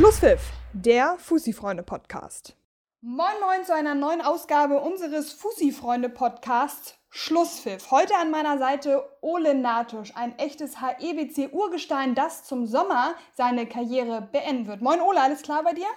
Schlusspfiff, 0.00 0.40
der 0.72 1.18
Fussi-Freunde-Podcast. 1.18 2.56
Moin 3.02 3.38
Moin 3.42 3.66
zu 3.66 3.74
einer 3.74 3.94
neuen 3.94 4.22
Ausgabe 4.22 4.80
unseres 4.80 5.30
Fussi-Freunde-Podcasts 5.34 6.94
Schlusspfiff. 7.10 7.90
Heute 7.90 8.14
an 8.16 8.30
meiner 8.30 8.56
Seite 8.56 9.06
Ole 9.20 9.54
Natusch, 9.54 10.12
ein 10.14 10.38
echtes 10.38 10.80
HEBC-Urgestein, 10.80 12.14
das 12.14 12.44
zum 12.44 12.66
Sommer 12.66 13.14
seine 13.34 13.66
Karriere 13.66 14.22
beenden 14.22 14.68
wird. 14.68 14.80
Moin 14.80 15.02
Ole, 15.02 15.20
alles 15.20 15.42
klar 15.42 15.62
bei 15.62 15.74
dir? 15.74 15.88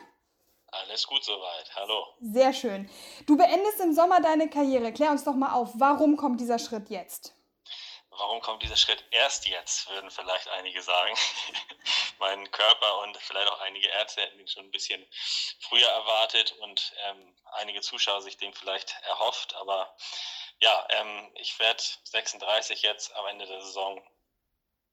Alles 0.67 1.07
gut 1.07 1.23
soweit. 1.23 1.71
Hallo. 1.73 2.03
Sehr 2.19 2.51
schön. 2.51 2.89
Du 3.25 3.37
beendest 3.37 3.79
im 3.79 3.93
Sommer 3.93 4.19
deine 4.19 4.49
Karriere. 4.49 4.91
Klär 4.91 5.11
uns 5.11 5.23
doch 5.23 5.35
mal 5.35 5.53
auf, 5.53 5.75
warum 5.75 6.17
kommt 6.17 6.41
dieser 6.41 6.59
Schritt 6.59 6.89
jetzt? 6.89 7.33
Warum 8.17 8.41
kommt 8.41 8.63
dieser 8.63 8.77
Schritt 8.77 9.03
erst 9.11 9.47
jetzt, 9.47 9.89
würden 9.89 10.11
vielleicht 10.11 10.47
einige 10.49 10.81
sagen. 10.81 11.15
mein 12.19 12.49
Körper 12.51 12.99
und 12.99 13.17
vielleicht 13.17 13.49
auch 13.49 13.59
einige 13.61 13.87
Ärzte 13.87 14.21
hätten 14.21 14.39
ihn 14.39 14.47
schon 14.47 14.65
ein 14.65 14.71
bisschen 14.71 15.05
früher 15.59 15.89
erwartet 15.89 16.51
und 16.59 16.93
ähm, 17.05 17.35
einige 17.53 17.81
Zuschauer 17.81 18.21
sich 18.21 18.37
den 18.37 18.53
vielleicht 18.53 18.95
erhofft. 19.03 19.55
Aber 19.55 19.95
ja, 20.59 20.87
ähm, 20.91 21.31
ich 21.35 21.57
werde 21.59 21.83
36 22.03 22.81
jetzt 22.81 23.15
am 23.15 23.25
Ende 23.27 23.45
der 23.45 23.61
Saison 23.61 24.01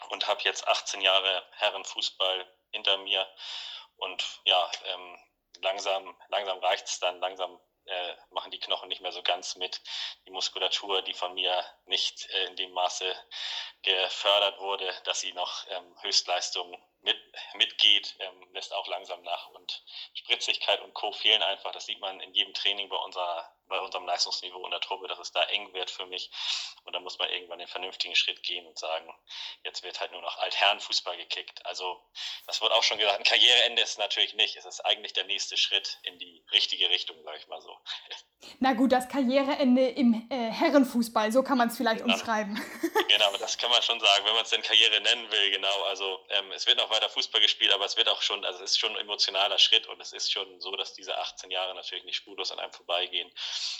und 0.09 0.27
habe 0.27 0.41
jetzt 0.43 0.67
18 0.67 1.01
Jahre 1.01 1.47
Herrenfußball 1.53 2.47
hinter 2.73 2.97
mir. 2.99 3.27
Und 3.97 4.41
ja, 4.45 4.71
ähm, 4.87 5.19
langsam, 5.61 6.17
langsam 6.29 6.59
reicht 6.59 6.87
es 6.87 6.99
dann, 7.01 7.21
langsam 7.21 7.61
äh, 7.91 8.17
machen 8.31 8.51
die 8.51 8.61
Knochen 8.61 8.89
nicht 8.89 9.01
mehr 9.01 9.13
so 9.13 9.23
ganz 9.23 9.57
mit. 9.57 9.81
Die 10.27 10.31
Muskulatur, 10.31 11.03
die 11.03 11.15
von 11.15 11.35
mir 11.35 11.65
nicht 11.87 12.29
äh, 12.31 12.45
in 12.47 12.57
dem 12.57 12.73
Maße 12.73 13.15
gefördert 13.83 14.61
wurde, 14.61 14.93
dass 15.05 15.21
sie 15.21 15.33
noch 15.33 15.67
ähm, 15.69 15.97
Höchstleistungen 16.03 16.81
mit, 17.03 17.19
mitgeht, 17.55 18.17
ähm, 18.21 18.49
lässt 18.53 18.73
auch 18.75 18.87
langsam 18.89 19.23
nach. 19.23 19.49
Und 19.49 19.85
Spritzigkeit 20.15 20.81
und 20.81 20.95
Co. 20.95 21.13
fehlen 21.13 21.43
einfach. 21.43 21.73
Das 21.73 21.87
sieht 21.87 22.01
man 22.01 22.21
in 22.21 22.33
jedem 22.35 22.55
Training 22.55 22.89
bei 22.89 22.97
unserer 22.97 23.53
bei 23.71 23.81
unserem 23.81 24.05
Leistungsniveau 24.05 24.63
in 24.67 24.71
der 24.73 24.81
Truppe, 24.81 25.09
dass 25.09 25.19
es 25.19 25.33
da 25.33 25.43
eng 25.45 25.73
wird 25.73 25.91
für 25.91 26.05
mich. 26.05 26.31
Und 26.85 26.93
da 26.93 27.01
muss 27.01 27.19
man 27.19 27.31
irgendwann 27.31 27.59
den 27.59 27.69
vernünftigen 27.69 28.15
Schritt 28.15 28.43
gehen 28.43 28.67
und 28.67 28.79
sagen, 28.79 29.11
jetzt 29.65 29.83
wird 29.83 30.01
halt 30.01 30.13
nur 30.13 30.21
noch 30.21 30.37
Altherrenfußball 30.39 31.17
gekickt. 31.17 31.65
Also, 31.65 32.03
das 32.47 32.61
wird 32.61 32.73
auch 32.73 32.83
schon 32.83 32.99
gesagt, 32.99 33.19
ein 33.19 33.25
Karriereende 33.25 33.81
ist 33.81 33.99
natürlich 33.99 34.35
nicht. 34.35 34.57
Es 34.57 34.67
ist 34.67 34.81
eigentlich 34.81 35.15
der 35.15 35.25
nächste 35.25 35.57
Schritt 35.57 35.99
in 36.03 36.19
die 36.19 36.45
richtige 36.53 36.91
Richtung, 36.91 37.23
sage 37.25 37.39
ich 37.39 37.47
mal 37.49 37.63
so. 37.63 37.77
Na 38.59 38.73
gut, 38.73 38.93
das 38.93 39.09
Karriereende 39.09 39.89
im 39.89 40.29
äh, 40.31 40.51
Herrenfußball, 40.51 41.31
so 41.33 41.43
kann 41.43 41.59
man 41.59 41.69
es 41.69 41.77
vielleicht 41.77 42.03
genau. 42.03 42.15
umschreiben. 42.15 42.61
Genau, 43.11 43.37
das 43.39 43.59
kann 43.59 43.71
man 43.71 43.83
schon 43.83 43.99
sagen, 43.99 44.25
wenn 44.25 44.35
man 44.35 44.45
es 44.45 44.51
denn 44.51 44.63
Karriere 44.63 45.01
nennen 45.01 45.31
will, 45.33 45.51
genau. 45.51 45.83
Also, 45.89 46.25
ähm, 46.29 46.53
es 46.53 46.67
wird 46.67 46.79
noch 46.79 46.91
weiter 46.91 47.09
Fußball 47.09 47.41
gespielt, 47.41 47.73
aber 47.73 47.85
es 47.85 47.97
wird 47.97 48.09
auch 48.09 48.23
schon, 48.23 48.45
also 48.45 48.63
es 48.63 48.71
ist 48.71 48.79
schon 48.79 48.93
ein 48.93 49.01
emotionaler 49.01 49.59
Schritt 49.59 49.89
und 49.89 50.01
es 50.01 50.13
ist 50.13 50.31
schon 50.33 50.61
so, 50.61 50.77
dass 50.77 50.95
diese 50.95 51.19
18 51.19 51.51
Jahre 51.51 51.75
natürlich 51.75 52.05
nicht 52.05 52.17
spurlos 52.17 52.53
an 52.53 52.61
einem 52.61 52.73
vorbeigehen 52.73 53.31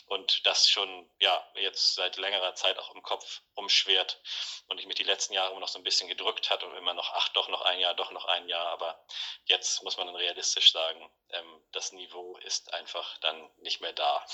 und 0.07 0.47
das 0.47 0.69
schon 0.69 1.09
ja 1.19 1.45
jetzt 1.55 1.95
seit 1.95 2.17
längerer 2.17 2.55
Zeit 2.55 2.79
auch 2.79 2.95
im 2.95 3.03
Kopf 3.03 3.43
rumschwert 3.57 4.21
und 4.69 4.79
ich 4.79 4.87
mich 4.87 4.97
die 4.97 5.05
letzten 5.05 5.35
Jahre 5.35 5.51
immer 5.51 5.61
noch 5.61 5.69
so 5.69 5.79
ein 5.79 5.85
bisschen 5.85 6.09
gedrückt 6.09 6.51
hat 6.51 6.63
und 6.63 6.75
immer 6.77 6.95
noch, 6.95 7.13
ach 7.15 7.29
doch 7.31 7.49
noch 7.49 7.63
ein 7.63 7.79
Jahr, 7.79 7.95
doch 7.95 8.11
noch 8.13 8.25
ein 8.25 8.49
Jahr, 8.49 8.67
aber 8.69 9.05
jetzt 9.45 9.83
muss 9.83 9.97
man 9.97 10.07
dann 10.07 10.17
realistisch 10.17 10.73
sagen, 10.73 11.11
ähm, 11.31 11.61
das 11.73 11.93
Niveau 11.93 12.37
ist 12.45 12.73
einfach 12.75 13.19
dann 13.19 13.37
nicht 13.63 13.81
mehr 13.81 13.93
da. 13.93 14.25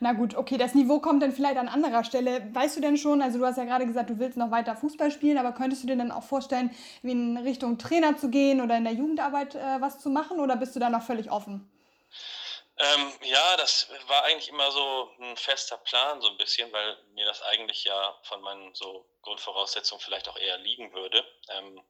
Na 0.00 0.12
gut, 0.12 0.34
okay, 0.34 0.56
das 0.56 0.74
Niveau 0.74 1.00
kommt 1.00 1.22
dann 1.22 1.32
vielleicht 1.32 1.56
an 1.56 1.68
anderer 1.68 2.04
Stelle. 2.04 2.48
Weißt 2.54 2.76
du 2.76 2.80
denn 2.80 2.96
schon, 2.96 3.22
also 3.22 3.38
du 3.38 3.46
hast 3.46 3.58
ja 3.58 3.64
gerade 3.64 3.86
gesagt, 3.86 4.10
du 4.10 4.18
willst 4.18 4.36
noch 4.36 4.50
weiter 4.50 4.76
Fußball 4.76 5.10
spielen, 5.10 5.38
aber 5.38 5.52
könntest 5.52 5.82
du 5.82 5.86
dir 5.86 5.96
dann 5.96 6.10
auch 6.10 6.24
vorstellen, 6.24 6.74
in 7.02 7.36
Richtung 7.36 7.78
Trainer 7.78 8.16
zu 8.16 8.30
gehen 8.30 8.60
oder 8.60 8.76
in 8.76 8.84
der 8.84 8.94
Jugendarbeit 8.94 9.54
äh, 9.54 9.80
was 9.80 10.00
zu 10.00 10.10
machen 10.10 10.40
oder 10.40 10.56
bist 10.56 10.74
du 10.74 10.80
da 10.80 10.90
noch 10.90 11.02
völlig 11.02 11.30
offen? 11.30 11.70
Ähm, 12.78 13.12
ja, 13.22 13.56
das 13.56 13.88
war 14.06 14.24
eigentlich 14.24 14.48
immer 14.48 14.70
so 14.72 15.14
ein 15.20 15.36
fester 15.36 15.76
Plan, 15.76 16.20
so 16.20 16.28
ein 16.28 16.38
bisschen, 16.38 16.72
weil 16.72 16.96
mir 17.12 17.26
das 17.26 17.42
eigentlich 17.42 17.84
ja 17.84 18.18
von 18.24 18.40
meinen 18.40 18.74
so 18.74 19.06
Grundvoraussetzungen 19.20 20.00
vielleicht 20.00 20.28
auch 20.28 20.38
eher 20.38 20.56
liegen 20.58 20.92
würde. 20.92 21.24
Ähm, 21.50 21.82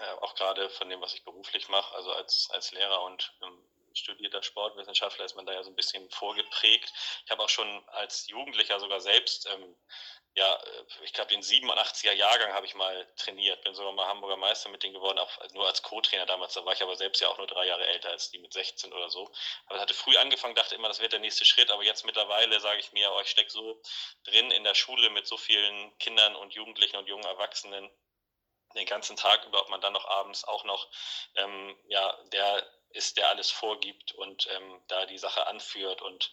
äh, 0.00 0.12
auch 0.20 0.34
gerade 0.34 0.70
von 0.70 0.88
dem, 0.88 1.00
was 1.02 1.14
ich 1.14 1.24
beruflich 1.24 1.68
mache, 1.68 1.94
also 1.94 2.12
als, 2.12 2.48
als 2.52 2.72
Lehrer 2.72 3.02
und 3.02 3.34
ähm, 3.42 3.71
studierter 3.94 4.42
Sportwissenschaftler 4.42 5.24
ist 5.24 5.36
man 5.36 5.46
da 5.46 5.52
ja 5.52 5.62
so 5.62 5.70
ein 5.70 5.76
bisschen 5.76 6.08
vorgeprägt. 6.10 6.92
Ich 7.24 7.30
habe 7.30 7.42
auch 7.42 7.48
schon 7.48 7.88
als 7.88 8.26
Jugendlicher 8.28 8.80
sogar 8.80 9.00
selbst 9.00 9.46
ähm, 9.46 9.76
ja, 10.34 10.54
äh, 10.54 11.04
ich 11.04 11.12
glaube, 11.12 11.30
den 11.30 11.42
87er 11.42 12.12
Jahrgang 12.12 12.52
habe 12.52 12.66
ich 12.66 12.74
mal 12.74 13.06
trainiert, 13.16 13.62
bin 13.64 13.74
sogar 13.74 13.92
mal 13.92 14.06
Hamburger 14.06 14.36
Meister 14.36 14.70
mit 14.70 14.82
denen 14.82 14.94
geworden, 14.94 15.18
auch 15.18 15.30
nur 15.52 15.66
als 15.66 15.82
Co-Trainer 15.82 16.26
damals. 16.26 16.54
Da 16.54 16.64
war 16.64 16.72
ich 16.72 16.82
aber 16.82 16.96
selbst 16.96 17.20
ja 17.20 17.28
auch 17.28 17.38
nur 17.38 17.46
drei 17.46 17.66
Jahre 17.66 17.86
älter 17.86 18.10
als 18.10 18.30
die 18.30 18.38
mit 18.38 18.52
16 18.52 18.92
oder 18.92 19.10
so. 19.10 19.30
Aber 19.66 19.80
hatte 19.80 19.94
früh 19.94 20.16
angefangen, 20.16 20.54
dachte 20.54 20.74
immer, 20.74 20.88
das 20.88 21.00
wird 21.00 21.12
der 21.12 21.20
nächste 21.20 21.44
Schritt. 21.44 21.70
Aber 21.70 21.82
jetzt 21.82 22.04
mittlerweile 22.06 22.60
sage 22.60 22.80
ich 22.80 22.92
mir, 22.92 23.12
oh, 23.12 23.20
ich 23.20 23.28
stecke 23.28 23.50
so 23.50 23.82
drin 24.24 24.50
in 24.50 24.64
der 24.64 24.74
Schule 24.74 25.10
mit 25.10 25.26
so 25.26 25.36
vielen 25.36 25.96
Kindern 25.98 26.34
und 26.36 26.54
Jugendlichen 26.54 26.96
und 26.96 27.08
jungen 27.08 27.24
Erwachsenen 27.24 27.90
den 28.74 28.86
ganzen 28.86 29.16
Tag 29.16 29.44
über, 29.44 29.60
ob 29.60 29.68
man 29.68 29.82
dann 29.82 29.92
noch 29.92 30.06
abends 30.06 30.44
auch 30.44 30.64
noch, 30.64 30.88
ähm, 31.34 31.76
ja, 31.88 32.16
der 32.32 32.66
ist, 32.94 33.16
der 33.16 33.28
alles 33.28 33.50
vorgibt 33.50 34.12
und 34.12 34.48
ähm, 34.54 34.80
da 34.88 35.06
die 35.06 35.18
Sache 35.18 35.46
anführt 35.46 36.02
und 36.02 36.30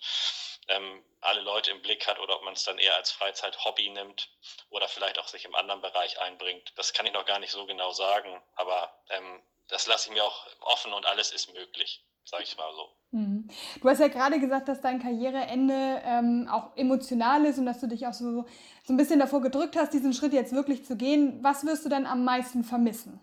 ähm, 0.70 1.04
alle 1.22 1.42
Leute 1.42 1.72
im 1.72 1.82
Blick 1.82 2.08
hat 2.08 2.20
oder 2.20 2.36
ob 2.36 2.44
man 2.44 2.54
es 2.54 2.64
dann 2.64 2.78
eher 2.78 2.96
als 2.96 3.12
Freizeit-Hobby 3.12 3.90
nimmt 3.90 4.30
oder 4.70 4.88
vielleicht 4.88 5.20
auch 5.20 5.28
sich 5.28 5.46
im 5.46 5.56
anderen 5.56 5.82
Bereich 5.82 6.20
einbringt. 6.22 6.74
Das 6.76 6.94
kann 6.94 7.06
ich 7.06 7.14
noch 7.14 7.26
gar 7.26 7.40
nicht 7.40 7.52
so 7.52 7.66
genau 7.66 7.92
sagen, 7.92 8.42
aber 8.56 8.94
ähm, 9.10 9.42
das 9.68 9.88
lasse 9.88 10.10
ich 10.10 10.14
mir 10.14 10.24
auch 10.24 10.48
offen 10.62 10.94
und 10.94 11.06
alles 11.06 11.32
ist 11.32 11.54
möglich, 11.54 12.04
sage 12.26 12.44
ich 12.44 12.58
mal 12.58 12.74
so. 12.74 12.90
Mhm. 13.12 13.50
Du 13.82 13.90
hast 13.90 14.00
ja 14.00 14.08
gerade 14.08 14.40
gesagt, 14.40 14.68
dass 14.68 14.82
dein 14.82 15.02
Karriereende 15.02 16.02
ähm, 16.06 16.48
auch 16.52 16.76
emotional 16.78 17.46
ist 17.46 17.58
und 17.58 17.66
dass 17.66 17.80
du 17.80 17.88
dich 17.88 18.06
auch 18.06 18.14
so, 18.14 18.46
so 18.84 18.94
ein 18.94 18.98
bisschen 18.98 19.20
davor 19.20 19.42
gedrückt 19.42 19.76
hast, 19.76 19.94
diesen 19.94 20.14
Schritt 20.14 20.34
jetzt 20.34 20.54
wirklich 20.54 20.86
zu 20.86 20.96
gehen. 20.96 21.44
Was 21.44 21.66
wirst 21.66 21.86
du 21.86 21.90
denn 21.90 22.06
am 22.06 22.24
meisten 22.24 22.64
vermissen? 22.64 23.20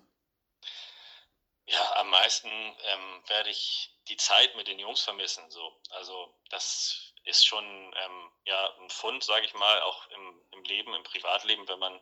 Ja, 1.66 1.96
am 1.96 2.10
meisten 2.10 2.48
ähm, 2.48 3.22
werde 3.26 3.50
ich 3.50 3.92
die 4.08 4.16
Zeit 4.16 4.54
mit 4.56 4.68
den 4.68 4.78
Jungs 4.78 5.02
vermissen. 5.02 5.50
So. 5.50 5.80
Also 5.90 6.32
das 6.50 7.12
ist 7.24 7.44
schon 7.44 7.64
ähm, 7.64 8.32
ja, 8.44 8.72
ein 8.78 8.90
Fund, 8.90 9.24
sage 9.24 9.46
ich 9.46 9.54
mal, 9.54 9.82
auch 9.82 10.06
im, 10.10 10.42
im 10.52 10.62
Leben, 10.64 10.94
im 10.94 11.02
Privatleben, 11.02 11.66
wenn 11.68 11.80
man 11.80 12.00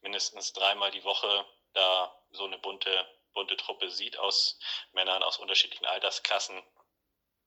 mindestens 0.00 0.54
dreimal 0.54 0.90
die 0.90 1.04
Woche 1.04 1.46
da 1.74 2.14
so 2.30 2.44
eine 2.44 2.58
bunte, 2.58 3.06
bunte 3.34 3.56
Truppe 3.56 3.90
sieht 3.90 4.18
aus 4.18 4.58
Männern 4.92 5.22
aus 5.22 5.38
unterschiedlichen 5.38 5.86
Altersklassen 5.86 6.62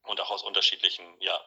und 0.04 0.20
auch 0.20 0.30
aus 0.30 0.44
unterschiedlichen 0.44 1.20
ja, 1.20 1.44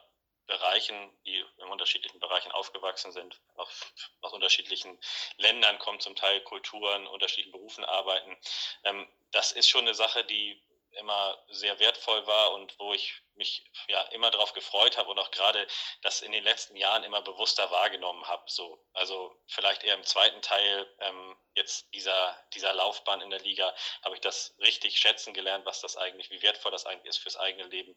Bereichen, 0.50 1.10
die 1.24 1.42
in 1.58 1.68
unterschiedlichen 1.68 2.20
Bereichen 2.20 2.50
aufgewachsen 2.52 3.12
sind, 3.12 3.40
auf, 3.56 3.92
aus 4.20 4.32
unterschiedlichen 4.32 4.98
Ländern 5.38 5.78
kommen, 5.78 6.00
zum 6.00 6.16
Teil 6.16 6.40
Kulturen, 6.42 7.06
unterschiedlichen 7.06 7.52
Berufen 7.52 7.84
arbeiten. 7.84 8.36
Ähm, 8.84 9.08
das 9.30 9.52
ist 9.52 9.68
schon 9.68 9.82
eine 9.82 9.94
Sache, 9.94 10.24
die 10.24 10.60
immer 10.92 11.42
sehr 11.48 11.78
wertvoll 11.78 12.26
war 12.26 12.52
und 12.52 12.78
wo 12.78 12.92
ich 12.92 13.22
mich 13.34 13.64
ja 13.88 14.02
immer 14.12 14.30
darauf 14.30 14.52
gefreut 14.52 14.96
habe 14.96 15.10
und 15.10 15.18
auch 15.18 15.30
gerade 15.30 15.66
das 16.02 16.20
in 16.20 16.32
den 16.32 16.44
letzten 16.44 16.76
Jahren 16.76 17.04
immer 17.04 17.22
bewusster 17.22 17.70
wahrgenommen 17.70 18.26
habe. 18.26 18.42
So, 18.46 18.84
also 18.92 19.34
vielleicht 19.46 19.82
eher 19.82 19.94
im 19.94 20.04
zweiten 20.04 20.42
Teil 20.42 20.86
ähm, 21.00 21.36
jetzt 21.54 21.92
dieser 21.94 22.36
dieser 22.54 22.74
Laufbahn 22.74 23.20
in 23.20 23.30
der 23.30 23.40
Liga 23.40 23.74
habe 24.02 24.14
ich 24.14 24.20
das 24.20 24.54
richtig 24.58 24.98
schätzen 24.98 25.34
gelernt, 25.34 25.64
was 25.66 25.80
das 25.80 25.96
eigentlich, 25.96 26.30
wie 26.30 26.42
wertvoll 26.42 26.72
das 26.72 26.86
eigentlich 26.86 27.10
ist 27.10 27.18
fürs 27.18 27.36
eigene 27.36 27.64
Leben, 27.64 27.94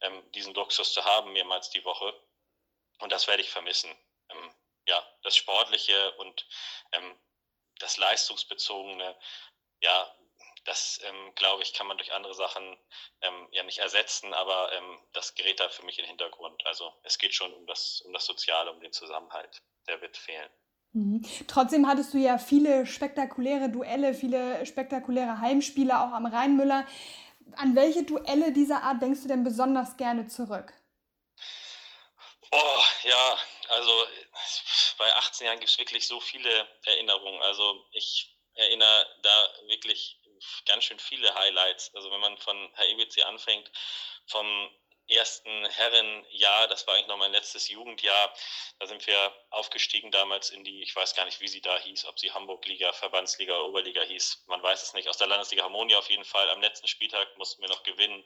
ähm, 0.00 0.30
diesen 0.32 0.54
Luxus 0.54 0.92
zu 0.92 1.04
haben 1.04 1.32
mehrmals 1.32 1.70
die 1.70 1.84
Woche. 1.84 2.14
Und 3.00 3.12
das 3.12 3.26
werde 3.26 3.42
ich 3.42 3.50
vermissen. 3.50 3.90
Ähm, 4.30 4.54
ja, 4.86 5.04
das 5.22 5.36
Sportliche 5.36 6.12
und 6.12 6.46
ähm, 6.92 7.18
das 7.78 7.96
Leistungsbezogene, 7.96 9.18
ja, 9.82 10.16
das, 10.66 11.00
ähm, 11.04 11.34
glaube 11.34 11.62
ich, 11.62 11.72
kann 11.72 11.86
man 11.86 11.96
durch 11.96 12.12
andere 12.12 12.34
Sachen 12.34 12.76
ähm, 13.22 13.48
ja 13.52 13.62
nicht 13.62 13.78
ersetzen, 13.78 14.34
aber 14.34 14.72
ähm, 14.72 14.98
das 15.12 15.34
gerät 15.34 15.60
da 15.60 15.68
für 15.68 15.84
mich 15.84 15.98
in 15.98 16.04
den 16.04 16.10
Hintergrund. 16.10 16.64
Also 16.66 16.92
es 17.04 17.18
geht 17.18 17.34
schon 17.34 17.52
um 17.54 17.66
das, 17.66 18.02
um 18.02 18.12
das 18.12 18.26
Soziale, 18.26 18.72
um 18.72 18.80
den 18.80 18.92
Zusammenhalt. 18.92 19.62
Der 19.88 20.00
wird 20.00 20.16
fehlen. 20.16 20.50
Mhm. 20.92 21.22
Trotzdem 21.46 21.86
hattest 21.86 22.14
du 22.14 22.18
ja 22.18 22.38
viele 22.38 22.86
spektakuläre 22.86 23.68
Duelle, 23.68 24.14
viele 24.14 24.64
spektakuläre 24.66 25.40
Heimspiele 25.40 25.98
auch 26.00 26.12
am 26.12 26.26
Rheinmüller. 26.26 26.86
An 27.56 27.76
welche 27.76 28.02
Duelle 28.02 28.52
dieser 28.52 28.82
Art 28.82 29.00
denkst 29.00 29.22
du 29.22 29.28
denn 29.28 29.44
besonders 29.44 29.96
gerne 29.96 30.26
zurück? 30.26 30.72
Oh, 32.50 32.82
ja, 33.02 33.38
also 33.68 34.06
bei 34.98 35.12
18 35.16 35.46
Jahren 35.46 35.58
gibt 35.58 35.70
es 35.70 35.78
wirklich 35.78 36.06
so 36.06 36.20
viele 36.20 36.68
Erinnerungen. 36.84 37.42
Also 37.42 37.84
ich 37.92 38.36
erinnere 38.54 39.06
da 39.22 39.48
wirklich 39.66 40.18
ganz 40.66 40.84
schön 40.84 40.98
viele 40.98 41.34
Highlights. 41.34 41.94
Also 41.94 42.10
wenn 42.10 42.20
man 42.20 42.36
von 42.38 42.70
HEBC 42.74 43.24
anfängt, 43.24 43.70
vom 44.26 44.70
ersten 45.08 45.66
Herrenjahr, 45.66 46.68
das 46.68 46.86
war 46.86 46.94
eigentlich 46.94 47.06
noch 47.06 47.16
mein 47.16 47.32
letztes 47.32 47.68
Jugendjahr, 47.68 48.32
da 48.78 48.86
sind 48.86 49.06
wir 49.06 49.32
aufgestiegen 49.50 50.10
damals 50.10 50.50
in 50.50 50.64
die, 50.64 50.82
ich 50.82 50.94
weiß 50.94 51.14
gar 51.14 51.24
nicht, 51.24 51.40
wie 51.40 51.48
sie 51.48 51.60
da 51.60 51.78
hieß, 51.78 52.06
ob 52.06 52.18
sie 52.18 52.32
Hamburg-Liga, 52.32 52.92
Verbandsliga 52.92 53.54
oder 53.54 53.68
Oberliga 53.68 54.02
hieß, 54.02 54.44
man 54.46 54.62
weiß 54.62 54.82
es 54.82 54.94
nicht, 54.94 55.08
aus 55.08 55.16
der 55.16 55.26
Landesliga 55.26 55.62
Harmonia 55.62 55.98
auf 55.98 56.10
jeden 56.10 56.24
Fall. 56.24 56.50
Am 56.50 56.60
letzten 56.60 56.88
Spieltag 56.88 57.36
mussten 57.36 57.62
wir 57.62 57.68
noch 57.68 57.82
gewinnen 57.82 58.24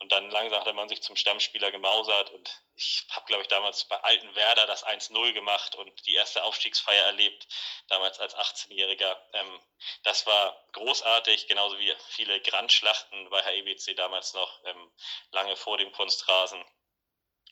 und 0.00 0.12
dann 0.12 0.30
langsam 0.30 0.60
hatte 0.60 0.72
man 0.72 0.88
sich 0.88 1.02
zum 1.02 1.16
Stammspieler 1.16 1.70
gemausert 1.72 2.30
und 2.30 2.62
ich 2.76 3.04
habe, 3.10 3.26
glaube 3.26 3.42
ich, 3.42 3.48
damals 3.48 3.84
bei 3.86 3.96
Alten 3.96 4.34
Werder 4.36 4.66
das 4.66 4.86
1-0 4.86 5.32
gemacht 5.32 5.74
und 5.74 6.06
die 6.06 6.14
erste 6.14 6.44
Aufstiegsfeier 6.44 7.06
erlebt, 7.06 7.48
damals 7.88 8.20
als 8.20 8.36
18-Jähriger. 8.36 9.16
Ähm, 9.32 9.60
das 10.04 10.26
war 10.26 10.64
großartig, 10.72 11.48
genauso 11.48 11.76
wie 11.80 11.92
viele 12.10 12.40
Grandschlachten 12.40 13.28
bei 13.30 13.42
HEBC 13.42 13.96
damals 13.96 14.34
noch, 14.34 14.64
ähm, 14.64 14.92
lange 15.32 15.56
vor 15.56 15.78
dem 15.78 15.90
Kunstrasen, 16.08 16.64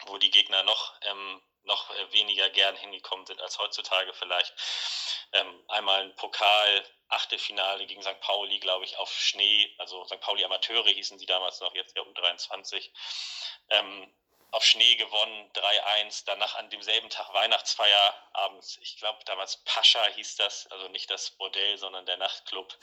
wo 0.06 0.16
die 0.16 0.30
Gegner 0.30 0.62
noch, 0.62 0.94
ähm, 1.02 1.42
noch 1.64 1.90
weniger 2.12 2.48
gern 2.48 2.74
hingekommen 2.74 3.26
sind 3.26 3.42
als 3.42 3.58
heutzutage 3.58 4.14
vielleicht. 4.14 4.54
Ähm, 5.32 5.62
einmal 5.68 6.04
ein 6.04 6.16
Pokal, 6.16 6.86
Achtelfinale 7.08 7.86
gegen 7.86 8.02
St. 8.02 8.18
Pauli, 8.20 8.58
glaube 8.58 8.86
ich, 8.86 8.96
auf 8.96 9.12
Schnee, 9.12 9.74
also 9.78 10.06
St. 10.06 10.20
Pauli 10.20 10.42
Amateure 10.42 10.88
hießen 10.88 11.18
sie 11.18 11.26
damals 11.26 11.60
noch, 11.60 11.74
jetzt 11.74 11.94
ja 11.96 12.02
U23. 12.02 12.90
Ähm, 13.68 14.10
auf 14.50 14.64
Schnee 14.64 14.96
gewonnen, 14.96 15.50
3-1. 15.52 16.24
Danach 16.26 16.54
an 16.56 16.70
demselben 16.70 17.10
Tag 17.10 17.32
Weihnachtsfeier 17.32 18.14
abends. 18.32 18.78
Ich 18.82 18.96
glaube, 18.96 19.18
damals 19.24 19.62
Pascha 19.64 20.04
hieß 20.14 20.36
das, 20.36 20.66
also 20.68 20.88
nicht 20.88 21.10
das 21.10 21.30
Bordell, 21.32 21.78
sondern 21.78 22.06
der 22.06 22.16
Nachtclub. 22.16 22.76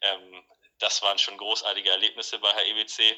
Ähm, 0.00 0.44
das 0.78 1.02
waren 1.02 1.18
schon 1.18 1.38
großartige 1.38 1.90
Erlebnisse 1.90 2.38
bei 2.38 2.52
HEBC. 2.52 3.16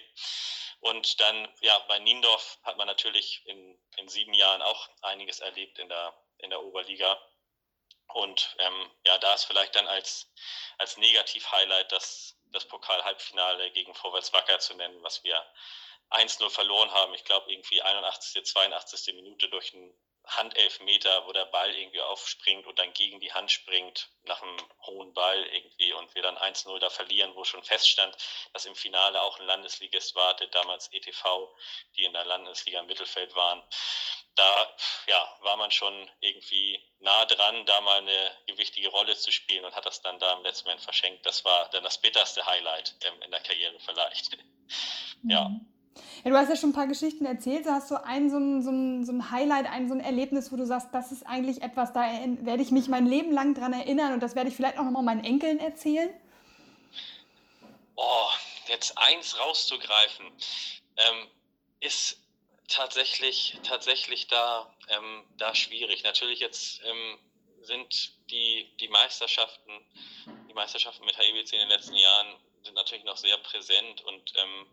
Und 0.80 1.18
dann, 1.20 1.48
ja, 1.60 1.78
bei 1.88 1.98
Niendorf 1.98 2.58
hat 2.62 2.76
man 2.76 2.86
natürlich 2.86 3.42
in, 3.46 3.80
in 3.96 4.08
sieben 4.08 4.34
Jahren 4.34 4.60
auch 4.60 4.88
einiges 5.00 5.40
erlebt 5.40 5.78
in 5.78 5.88
der, 5.88 6.14
in 6.38 6.50
der 6.50 6.62
Oberliga. 6.62 7.18
Und 8.08 8.54
ähm, 8.58 8.90
ja, 9.06 9.16
da 9.18 9.32
ist 9.32 9.44
vielleicht 9.44 9.74
dann 9.76 9.86
als, 9.88 10.30
als 10.78 10.98
Negativ-Highlight 10.98 11.90
das, 11.90 12.36
das 12.52 12.66
Pokal-Halbfinale 12.68 13.70
gegen 13.70 13.94
Vorwärts 13.94 14.32
Wacker 14.32 14.58
zu 14.58 14.74
nennen, 14.74 15.02
was 15.02 15.24
wir 15.24 15.42
1-0 16.10 16.48
verloren 16.50 16.90
haben. 16.92 17.14
Ich 17.14 17.24
glaube, 17.24 17.50
irgendwie 17.52 17.82
81., 17.82 18.44
82. 18.44 19.14
Minute 19.14 19.48
durch 19.48 19.74
einen 19.74 19.94
Handelfmeter, 20.26 21.26
wo 21.26 21.32
der 21.32 21.44
Ball 21.46 21.74
irgendwie 21.74 22.00
aufspringt 22.00 22.66
und 22.66 22.78
dann 22.78 22.92
gegen 22.94 23.20
die 23.20 23.32
Hand 23.32 23.50
springt 23.50 24.08
nach 24.22 24.40
einem 24.40 24.56
hohen 24.86 25.12
Ball 25.12 25.44
irgendwie 25.46 25.92
und 25.92 26.14
wir 26.14 26.22
dann 26.22 26.38
1-0 26.38 26.78
da 26.78 26.88
verlieren, 26.88 27.34
wo 27.34 27.44
schon 27.44 27.62
feststand, 27.62 28.16
dass 28.52 28.64
im 28.64 28.74
Finale 28.74 29.20
auch 29.20 29.38
ein 29.38 29.46
Landesligist 29.46 30.14
wartet, 30.14 30.54
damals 30.54 30.90
ETV, 30.92 31.54
die 31.96 32.04
in 32.04 32.14
der 32.14 32.24
Landesliga 32.24 32.80
im 32.80 32.86
Mittelfeld 32.86 33.34
waren. 33.36 33.62
Da 34.34 34.76
ja, 35.06 35.38
war 35.40 35.56
man 35.56 35.70
schon 35.70 36.10
irgendwie 36.20 36.82
nah 37.00 37.24
dran, 37.26 37.66
da 37.66 37.80
mal 37.82 37.98
eine 37.98 38.38
gewichtige 38.46 38.88
Rolle 38.88 39.14
zu 39.16 39.30
spielen 39.30 39.64
und 39.64 39.76
hat 39.76 39.86
das 39.86 40.00
dann 40.00 40.18
da 40.18 40.32
im 40.32 40.42
letzten 40.42 40.68
Moment 40.68 40.82
verschenkt. 40.82 41.24
Das 41.26 41.44
war 41.44 41.68
dann 41.70 41.84
das 41.84 41.98
bitterste 41.98 42.44
Highlight 42.44 42.96
ähm, 43.02 43.22
in 43.22 43.30
der 43.30 43.40
Karriere 43.40 43.78
vielleicht. 43.78 44.36
ja. 45.28 45.48
Mhm. 45.48 45.73
Ja, 46.24 46.30
du 46.30 46.38
hast 46.38 46.48
ja 46.48 46.56
schon 46.56 46.70
ein 46.70 46.74
paar 46.74 46.86
Geschichten 46.86 47.26
erzählt. 47.26 47.66
Hast 47.66 47.90
du 47.90 48.02
ein 48.02 48.30
so 48.30 48.38
ein, 48.38 48.62
so 48.62 49.12
so 49.12 49.30
Highlight, 49.30 49.66
ein 49.66 49.88
so 49.88 49.94
ein 49.94 50.00
Erlebnis, 50.00 50.50
wo 50.50 50.56
du 50.56 50.64
sagst, 50.64 50.88
das 50.92 51.12
ist 51.12 51.26
eigentlich 51.26 51.60
etwas, 51.62 51.92
da 51.92 52.00
werde 52.00 52.62
ich 52.62 52.70
mich 52.70 52.88
mein 52.88 53.06
Leben 53.06 53.30
lang 53.30 53.54
dran 53.54 53.74
erinnern 53.74 54.14
und 54.14 54.20
das 54.20 54.34
werde 54.34 54.48
ich 54.48 54.56
vielleicht 54.56 54.78
auch 54.78 54.84
nochmal 54.84 55.02
meinen 55.02 55.22
Enkeln 55.22 55.58
erzählen? 55.58 56.08
Oh, 57.96 58.30
jetzt 58.68 58.96
eins 58.96 59.38
rauszugreifen, 59.38 60.24
ähm, 60.96 61.28
ist 61.80 62.18
tatsächlich, 62.68 63.58
tatsächlich 63.62 64.26
da, 64.26 64.74
ähm, 64.88 65.24
da 65.36 65.54
schwierig. 65.54 66.04
Natürlich 66.04 66.40
jetzt 66.40 66.80
ähm, 66.84 67.18
sind 67.60 68.14
die, 68.30 68.70
die 68.80 68.88
Meisterschaften, 68.88 69.72
die 70.48 70.54
Meisterschaften 70.54 71.04
mit 71.04 71.18
HIBC 71.18 71.52
in 71.52 71.58
den 71.60 71.68
letzten 71.68 71.96
Jahren 71.96 72.34
sind 72.62 72.74
natürlich 72.74 73.04
noch 73.04 73.18
sehr 73.18 73.36
präsent 73.36 74.00
und 74.06 74.32
ähm, 74.36 74.66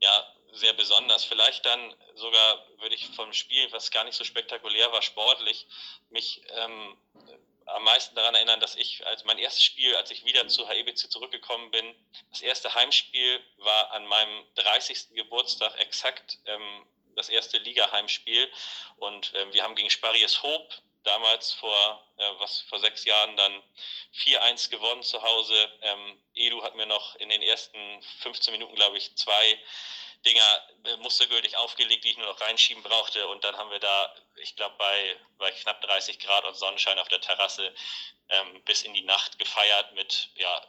ja, 0.00 0.26
sehr 0.52 0.72
besonders. 0.74 1.24
Vielleicht 1.24 1.64
dann 1.66 1.94
sogar 2.14 2.64
würde 2.78 2.94
ich 2.94 3.06
vom 3.08 3.32
Spiel, 3.32 3.70
was 3.72 3.90
gar 3.90 4.04
nicht 4.04 4.16
so 4.16 4.24
spektakulär 4.24 4.92
war, 4.92 5.02
sportlich, 5.02 5.66
mich 6.10 6.42
ähm, 6.50 6.96
am 7.66 7.84
meisten 7.84 8.14
daran 8.14 8.34
erinnern, 8.34 8.60
dass 8.60 8.76
ich 8.76 9.06
als 9.06 9.24
mein 9.24 9.38
erstes 9.38 9.62
Spiel, 9.62 9.96
als 9.96 10.10
ich 10.10 10.24
wieder 10.24 10.46
zu 10.48 10.68
HEBC 10.68 11.10
zurückgekommen 11.10 11.70
bin, 11.70 11.94
das 12.30 12.42
erste 12.42 12.74
Heimspiel 12.74 13.40
war 13.58 13.92
an 13.92 14.06
meinem 14.06 14.44
30. 14.56 15.14
Geburtstag 15.14 15.78
exakt 15.78 16.38
ähm, 16.46 16.86
das 17.14 17.28
erste 17.28 17.58
Liga-Heimspiel 17.58 18.50
und 18.96 19.32
ähm, 19.34 19.52
wir 19.52 19.62
haben 19.62 19.74
gegen 19.74 19.90
Sparius 19.90 20.42
Hope 20.42 20.74
damals 21.04 21.52
vor, 21.52 22.06
äh, 22.16 22.30
was, 22.38 22.60
vor 22.62 22.78
sechs 22.80 23.04
Jahren 23.04 23.36
dann 23.36 23.62
4-1 24.24 24.70
gewonnen 24.70 25.02
zu 25.02 25.22
Hause. 25.22 25.70
Ähm, 25.82 26.18
Edu 26.34 26.62
hat 26.62 26.74
mir 26.74 26.86
noch 26.86 27.16
in 27.16 27.28
den 27.28 27.42
ersten 27.42 28.02
15 28.20 28.52
Minuten, 28.52 28.74
glaube 28.74 28.98
ich, 28.98 29.14
zwei 29.16 29.58
Dinger 30.24 30.62
äh, 30.84 30.96
mustergültig 30.98 31.56
aufgelegt, 31.56 32.04
die 32.04 32.10
ich 32.10 32.16
nur 32.16 32.26
noch 32.26 32.40
reinschieben 32.40 32.82
brauchte. 32.82 33.26
Und 33.28 33.42
dann 33.44 33.56
haben 33.56 33.70
wir 33.70 33.80
da, 33.80 34.14
ich 34.36 34.54
glaube, 34.56 34.76
bei, 34.78 35.16
bei 35.38 35.50
knapp 35.50 35.80
30 35.82 36.18
Grad 36.20 36.44
und 36.44 36.54
Sonnenschein 36.54 36.98
auf 36.98 37.08
der 37.08 37.20
Terrasse 37.20 37.74
ähm, 38.28 38.62
bis 38.64 38.82
in 38.82 38.94
die 38.94 39.02
Nacht 39.02 39.38
gefeiert 39.38 39.92
mit 39.94 40.30
ja, 40.36 40.66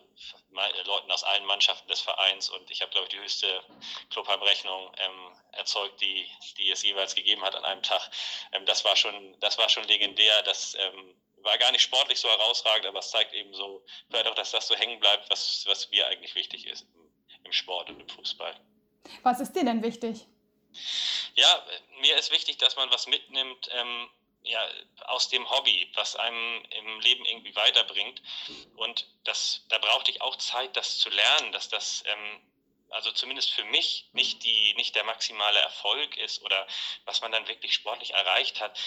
Leuten 0.86 1.12
aus 1.12 1.24
allen 1.24 1.46
Mannschaften 1.46 1.88
des 1.88 2.02
Vereins. 2.02 2.50
Und 2.50 2.70
ich 2.72 2.82
habe, 2.82 2.92
glaube 2.92 3.08
ich, 3.08 3.14
die 3.14 3.20
höchste 3.20 3.64
Clubheimrechnung 4.10 4.92
ähm, 4.98 5.36
erzeugt, 5.52 6.02
die, 6.02 6.30
die 6.58 6.72
es 6.72 6.84
jeweils 6.84 7.16
gegeben 7.16 7.44
hat 7.44 7.56
an 7.56 7.66
einem 7.66 7.84
Tag. 7.84 8.10
Ähm, 8.52 8.66
das, 8.66 8.84
war 8.84 8.96
schon, 8.96 9.40
das 9.40 9.58
war 9.58 9.70
schon 9.70 9.84
legendär. 9.86 10.42
Das 10.44 10.76
ähm, 10.76 11.16
war 11.38 11.58
gar 11.58 11.72
nicht 11.72 11.82
sportlich 11.82 12.20
so 12.20 12.30
herausragend, 12.30 12.86
aber 12.88 13.00
es 13.00 13.12
zeigt 13.12 13.34
eben 13.34 13.54
so, 13.54 13.86
vielleicht 14.10 14.28
auch, 14.28 14.36
dass 14.36 14.52
das 14.52 14.68
so 14.68 14.76
hängen 14.76 15.00
bleibt, 15.00 15.30
was, 15.30 15.64
was 15.68 15.90
mir 15.90 16.08
eigentlich 16.08 16.36
wichtig 16.36 16.66
ist 16.66 16.82
im, 16.94 17.14
im 17.44 17.54
Sport 17.54 17.90
und 17.90 18.00
im 18.00 18.10
Fußball. 18.10 18.60
Was 19.24 19.40
ist 19.40 19.54
dir 19.54 19.66
denn 19.66 19.84
wichtig? 19.84 20.26
Ja, 21.36 21.66
mir 22.02 22.18
ist 22.18 22.32
wichtig, 22.32 22.58
dass 22.58 22.76
man 22.76 22.90
was 22.92 23.08
mitnimmt 23.08 23.70
ähm, 23.72 24.10
ja, 24.44 24.68
aus 25.06 25.30
dem 25.30 25.50
Hobby, 25.50 25.90
was 25.96 26.16
einem 26.16 26.64
im 26.72 27.00
Leben 27.00 27.26
irgendwie 27.26 27.56
weiterbringt. 27.56 28.22
Und 28.76 29.08
das, 29.24 29.66
da 29.70 29.78
brauchte 29.78 30.12
ich 30.12 30.22
auch 30.22 30.36
Zeit, 30.38 30.76
das 30.76 31.00
zu 31.00 31.10
lernen, 31.10 31.52
dass 31.52 31.70
das 31.70 32.04
ähm, 32.06 32.42
also 32.94 33.12
zumindest 33.12 33.52
für 33.52 33.66
mich 33.66 34.08
nicht 34.14 34.44
die 34.44 34.76
nicht 34.76 34.96
der 34.96 35.04
maximale 35.04 35.60
Erfolg 35.60 36.16
ist 36.18 36.42
oder 36.44 36.68
was 37.06 37.22
man 37.22 37.32
dann 37.32 37.48
wirklich 37.48 37.74
sportlich 37.74 38.14
erreicht 38.14 38.62
hat. 38.62 38.80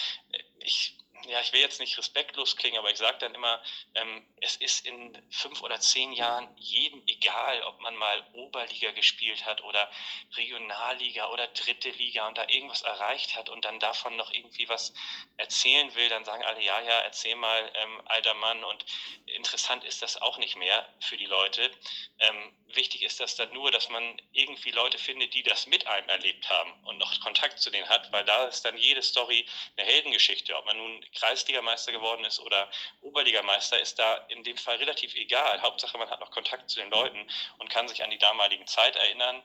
Ich 0.60 0.96
ja, 1.24 1.40
ich 1.40 1.52
will 1.52 1.60
jetzt 1.60 1.80
nicht 1.80 1.96
respektlos 1.98 2.56
klingen, 2.56 2.78
aber 2.78 2.90
ich 2.90 2.98
sage 2.98 3.18
dann 3.18 3.34
immer, 3.34 3.62
ähm, 3.94 4.26
es 4.40 4.56
ist 4.56 4.86
in 4.86 5.16
fünf 5.30 5.62
oder 5.62 5.80
zehn 5.80 6.12
Jahren 6.12 6.48
jedem 6.56 7.02
egal, 7.06 7.62
ob 7.64 7.80
man 7.80 7.96
mal 7.96 8.26
Oberliga 8.32 8.92
gespielt 8.92 9.44
hat 9.44 9.62
oder 9.62 9.90
Regionalliga 10.36 11.30
oder 11.30 11.46
dritte 11.48 11.90
Liga 11.90 12.26
und 12.28 12.38
da 12.38 12.48
irgendwas 12.48 12.82
erreicht 12.82 13.36
hat 13.36 13.48
und 13.48 13.64
dann 13.64 13.80
davon 13.80 14.16
noch 14.16 14.32
irgendwie 14.32 14.68
was 14.68 14.92
erzählen 15.36 15.94
will, 15.94 16.08
dann 16.08 16.24
sagen 16.24 16.44
alle, 16.44 16.62
ja, 16.62 16.80
ja, 16.80 17.00
erzähl 17.00 17.36
mal, 17.36 17.72
ähm, 17.74 18.02
alter 18.06 18.34
Mann. 18.34 18.64
Und 18.64 18.84
interessant 19.26 19.84
ist 19.84 20.02
das 20.02 20.20
auch 20.20 20.38
nicht 20.38 20.56
mehr 20.56 20.88
für 21.00 21.16
die 21.16 21.26
Leute. 21.26 21.70
Ähm, 22.18 22.52
wichtig 22.68 23.02
ist 23.02 23.20
das 23.20 23.36
dann 23.36 23.52
nur, 23.52 23.70
dass 23.70 23.88
man 23.88 24.20
irgendwie 24.32 24.70
Leute 24.70 24.98
findet, 24.98 25.34
die 25.34 25.42
das 25.42 25.66
mit 25.66 25.86
einem 25.86 26.08
erlebt 26.08 26.48
haben 26.48 26.72
und 26.84 26.98
noch 26.98 27.18
Kontakt 27.20 27.58
zu 27.58 27.70
denen 27.70 27.88
hat, 27.88 28.12
weil 28.12 28.24
da 28.24 28.46
ist 28.46 28.64
dann 28.64 28.76
jede 28.76 29.02
Story 29.02 29.46
eine 29.76 29.86
Heldengeschichte. 29.86 30.56
Ob 30.56 30.66
man 30.66 30.76
nun 30.76 31.04
Kreisligameister 31.14 31.92
geworden 31.92 32.24
ist 32.24 32.40
oder 32.40 32.70
Oberligameister, 33.00 33.80
ist 33.80 33.98
da 33.98 34.16
in 34.28 34.44
dem 34.44 34.56
Fall 34.56 34.76
relativ 34.76 35.14
egal. 35.14 35.60
Hauptsache, 35.62 35.96
man 35.98 36.10
hat 36.10 36.20
noch 36.20 36.30
Kontakt 36.30 36.70
zu 36.70 36.80
den 36.80 36.90
Leuten 36.90 37.28
und 37.58 37.70
kann 37.70 37.88
sich 37.88 38.02
an 38.02 38.10
die 38.10 38.18
damalige 38.18 38.64
Zeit 38.66 38.96
erinnern 38.96 39.42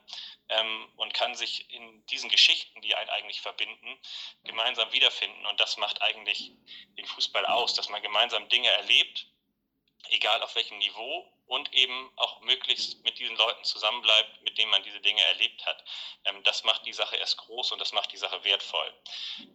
ähm, 0.49 0.91
und 0.97 1.13
kann 1.13 1.35
sich 1.35 1.71
in 1.71 2.05
diesen 2.07 2.29
Geschichten, 2.29 2.81
die 2.81 2.95
einen 2.95 3.09
eigentlich 3.09 3.41
verbinden, 3.41 3.99
gemeinsam 4.43 4.91
wiederfinden. 4.91 5.45
Und 5.45 5.59
das 5.59 5.77
macht 5.77 6.01
eigentlich 6.01 6.51
den 6.97 7.05
Fußball 7.05 7.45
aus, 7.45 7.73
dass 7.73 7.89
man 7.89 8.01
gemeinsam 8.01 8.47
Dinge 8.49 8.69
erlebt, 8.69 9.27
egal 10.09 10.41
auf 10.43 10.55
welchem 10.55 10.77
Niveau 10.77 11.31
und 11.47 11.73
eben 11.73 12.11
auch 12.15 12.39
möglichst 12.41 13.03
mit 13.03 13.19
diesen 13.19 13.35
Leuten 13.35 13.63
zusammenbleibt, 13.63 14.41
mit 14.43 14.57
denen 14.57 14.71
man 14.71 14.83
diese 14.83 15.01
Dinge 15.01 15.21
erlebt 15.21 15.65
hat. 15.65 15.83
Ähm, 16.25 16.41
das 16.43 16.63
macht 16.63 16.85
die 16.85 16.93
Sache 16.93 17.17
erst 17.17 17.37
groß 17.37 17.73
und 17.73 17.79
das 17.79 17.91
macht 17.91 18.11
die 18.11 18.17
Sache 18.17 18.43
wertvoll. 18.43 18.93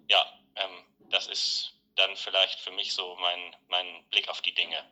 Ja, 0.09 0.41
ähm, 0.57 0.85
das 1.11 1.27
ist 1.27 1.76
dann 1.97 2.17
vielleicht 2.17 2.61
für 2.61 2.71
mich 2.71 2.93
so 2.93 3.17
mein, 3.21 3.57
mein 3.69 4.05
Blick 4.11 4.29
auf 4.29 4.41
die 4.43 4.55
Dinge. 4.55 4.85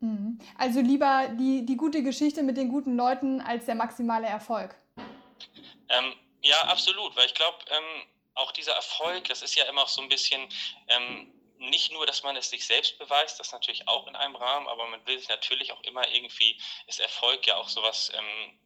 Mhm. 0.00 0.38
Also 0.58 0.80
lieber 0.80 1.28
die, 1.38 1.64
die 1.64 1.76
gute 1.76 2.02
Geschichte 2.02 2.42
mit 2.42 2.56
den 2.56 2.68
guten 2.68 2.96
Leuten 2.96 3.40
als 3.40 3.66
der 3.66 3.74
maximale 3.74 4.26
Erfolg. 4.26 4.74
Ähm, 5.88 6.14
ja, 6.42 6.60
absolut, 6.64 7.16
weil 7.16 7.26
ich 7.26 7.34
glaube, 7.34 7.58
ähm, 7.70 8.06
auch 8.34 8.52
dieser 8.52 8.72
Erfolg, 8.72 9.28
das 9.28 9.42
ist 9.42 9.54
ja 9.54 9.64
immer 9.64 9.82
auch 9.82 9.88
so 9.88 10.02
ein 10.02 10.08
bisschen 10.08 10.48
ähm, 10.88 11.32
nicht 11.58 11.92
nur, 11.92 12.04
dass 12.06 12.22
man 12.22 12.36
es 12.36 12.50
sich 12.50 12.66
selbst 12.66 12.98
beweist, 12.98 13.40
das 13.40 13.52
natürlich 13.52 13.86
auch 13.88 14.06
in 14.06 14.16
einem 14.16 14.36
Rahmen, 14.36 14.68
aber 14.68 14.86
man 14.88 15.04
will 15.06 15.18
sich 15.18 15.28
natürlich 15.28 15.72
auch 15.72 15.82
immer 15.82 16.06
irgendwie, 16.08 16.60
ist 16.86 17.00
Erfolg 17.00 17.46
ja 17.46 17.56
auch 17.56 17.68
sowas, 17.68 18.12
ähm, 18.14 18.58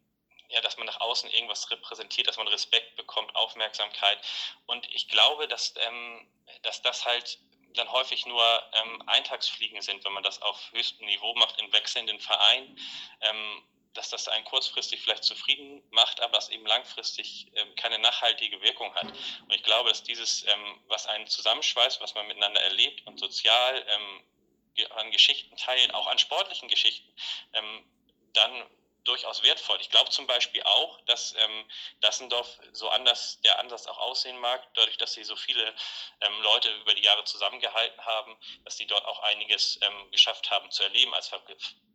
ja, 0.49 0.61
dass 0.63 0.79
man 0.79 0.87
nach 0.87 1.01
außen 1.01 1.31
irgendwas 1.31 1.71
repräsentiert, 1.71 2.27
dass 2.27 2.39
man 2.39 2.49
Respekt 2.49 2.97
bekommt, 2.97 3.35
Aufmerksamkeit. 3.37 4.19
Und 4.67 4.89
ich 4.93 5.09
glaube, 5.09 5.47
dass, 5.47 5.75
ähm, 5.77 6.27
dass 6.63 6.81
das 6.83 7.05
halt 7.05 7.39
dann 7.75 7.91
häufig 7.93 8.27
nur 8.27 8.63
ähm, 8.73 9.03
Eintagsfliegen 9.07 9.83
sind, 9.83 10.05
wenn 10.05 10.13
man 10.13 10.23
das 10.23 10.41
auf 10.43 10.73
höchstem 10.73 11.07
Niveau 11.07 11.35
macht, 11.35 11.61
in 11.61 11.73
wechselnden 11.73 12.21
Vereinen. 12.21 12.79
Ähm, 13.21 13.63
dass 13.95 14.11
das 14.11 14.29
einen 14.29 14.45
kurzfristig 14.45 15.01
vielleicht 15.01 15.25
zufrieden 15.25 15.83
macht, 15.91 16.21
aber 16.21 16.39
es 16.39 16.51
eben 16.51 16.65
langfristig 16.67 17.51
ähm, 17.55 17.75
keine 17.75 17.99
nachhaltige 17.99 18.63
Wirkung 18.63 18.95
hat. 18.95 19.07
Und 19.07 19.53
ich 19.53 19.65
glaube, 19.65 19.89
dass 19.89 20.05
dieses, 20.05 20.47
ähm, 20.47 20.81
was 20.87 21.07
einen 21.07 21.27
zusammenschweißt, 21.27 22.01
was 22.01 22.15
man 22.15 22.27
miteinander 22.29 22.63
erlebt 22.63 23.05
und 23.07 23.19
sozial 23.19 23.85
ähm, 23.89 24.87
an 24.91 25.11
Geschichten 25.11 25.57
teilt, 25.57 25.93
auch 25.95 26.07
an 26.07 26.19
sportlichen 26.19 26.69
Geschichten, 26.69 27.13
ähm, 27.55 27.85
dann 28.35 28.71
durchaus 29.05 29.43
wertvoll. 29.43 29.79
Ich 29.81 29.91
glaube 29.91 30.11
zum 30.11 30.27
Beispiel 30.27 30.63
auch, 30.63 31.01
dass 31.07 31.35
ähm, 31.37 31.65
Dassendorf 32.01 32.59
so 32.73 32.89
anders 32.89 33.41
der 33.43 33.59
Ansatz 33.59 33.87
auch 33.87 33.99
aussehen 33.99 34.39
mag, 34.39 34.67
dadurch, 34.75 34.99
dass 34.99 35.13
sie 35.13 35.25
so 35.25 35.37
viele 35.37 35.75
ähm, 36.21 36.43
Leute 36.43 36.73
über 36.81 36.95
die 36.95 37.03
Jahre 37.03 37.25
zusammengehalten 37.25 38.05
haben, 38.05 38.37
dass 38.65 38.77
sie 38.77 38.87
dort 38.87 39.05
auch 39.05 39.21
einiges 39.21 39.79
ähm, 39.83 40.11
geschafft 40.11 40.51
haben 40.51 40.71
zu 40.71 40.83
erleben 40.83 41.15
als 41.15 41.33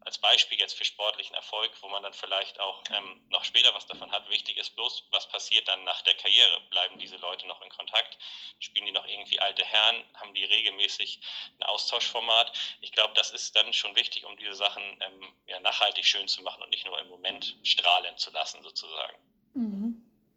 als 0.05 0.17
Beispiel 0.17 0.59
jetzt 0.59 0.77
für 0.77 0.85
sportlichen 0.85 1.35
Erfolg, 1.35 1.71
wo 1.81 1.87
man 1.87 2.03
dann 2.03 2.13
vielleicht 2.13 2.59
auch 2.59 2.83
ähm, 2.91 3.21
noch 3.29 3.43
später 3.43 3.73
was 3.73 3.87
davon 3.87 4.11
hat. 4.11 4.29
Wichtig 4.29 4.57
ist 4.57 4.75
bloß, 4.75 5.03
was 5.11 5.27
passiert 5.29 5.67
dann 5.67 5.83
nach 5.83 6.01
der 6.01 6.15
Karriere? 6.15 6.61
Bleiben 6.69 6.99
diese 6.99 7.17
Leute 7.17 7.47
noch 7.47 7.61
in 7.61 7.69
Kontakt? 7.69 8.17
Spielen 8.59 8.85
die 8.85 8.91
noch 8.91 9.05
irgendwie 9.05 9.39
alte 9.39 9.63
Herren? 9.63 10.03
Haben 10.15 10.33
die 10.33 10.43
regelmäßig 10.43 11.19
ein 11.59 11.63
Austauschformat? 11.63 12.51
Ich 12.81 12.91
glaube, 12.91 13.13
das 13.13 13.31
ist 13.31 13.55
dann 13.55 13.71
schon 13.73 13.95
wichtig, 13.95 14.25
um 14.25 14.35
diese 14.37 14.55
Sachen 14.55 14.83
ähm, 15.01 15.33
ja, 15.47 15.59
nachhaltig 15.61 16.05
schön 16.05 16.27
zu 16.27 16.41
machen 16.41 16.63
und 16.63 16.69
nicht 16.69 16.85
nur 16.85 16.99
im 16.99 17.07
Moment 17.07 17.55
strahlen 17.63 18.17
zu 18.17 18.31
lassen, 18.31 18.61
sozusagen. 18.61 19.15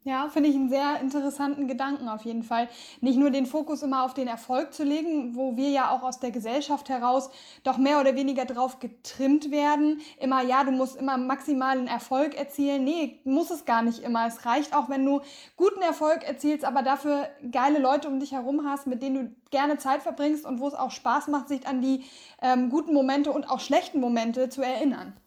Ja, 0.07 0.29
finde 0.29 0.49
ich 0.49 0.55
einen 0.55 0.69
sehr 0.69 1.01
interessanten 1.01 1.67
Gedanken 1.67 2.09
auf 2.09 2.25
jeden 2.25 2.45
Fall. 2.45 2.69
Nicht 3.01 3.19
nur 3.19 3.31
den 3.31 3.45
Fokus 3.45 3.83
immer 3.83 4.05
auf 4.05 4.15
den 4.15 4.29
Erfolg 4.29 4.73
zu 4.73 4.85
legen, 4.85 5.35
wo 5.35 5.57
wir 5.57 5.71
ja 5.71 5.91
auch 5.91 6.05
aus 6.05 6.21
der 6.21 6.31
Gesellschaft 6.31 6.89
heraus 6.89 7.29
doch 7.65 7.77
mehr 7.77 7.99
oder 7.99 8.15
weniger 8.15 8.45
drauf 8.45 8.79
getrimmt 8.79 9.51
werden. 9.51 10.01
Immer, 10.21 10.43
ja, 10.43 10.63
du 10.63 10.71
musst 10.71 10.95
immer 10.95 11.17
maximalen 11.17 11.89
Erfolg 11.89 12.37
erzielen. 12.37 12.85
Nee, 12.85 13.21
muss 13.25 13.51
es 13.51 13.65
gar 13.65 13.83
nicht 13.83 13.99
immer. 13.99 14.29
Es 14.29 14.47
reicht 14.47 14.77
auch, 14.77 14.89
wenn 14.89 15.05
du 15.05 15.23
guten 15.57 15.83
Erfolg 15.83 16.23
erzielst, 16.23 16.65
aber 16.65 16.83
dafür 16.83 17.29
geile 17.51 17.81
Leute 17.81 18.07
um 18.07 18.21
dich 18.21 18.31
herum 18.31 18.65
hast, 18.65 18.87
mit 18.87 19.03
denen 19.03 19.15
du 19.17 19.51
gerne 19.51 19.77
Zeit 19.77 20.05
verbringst 20.05 20.47
und 20.47 20.61
wo 20.61 20.69
es 20.69 20.75
auch 20.75 20.93
Spaß 20.93 21.27
macht, 21.27 21.49
sich 21.49 21.67
an 21.67 21.83
die 21.83 22.05
ähm, 22.41 22.71
guten 22.71 22.95
Momente 22.95 23.33
und 23.33 23.51
auch 23.51 23.59
schlechten 23.59 23.99
Momente 23.99 24.51
zu 24.51 24.63
erinnern. 24.63 25.21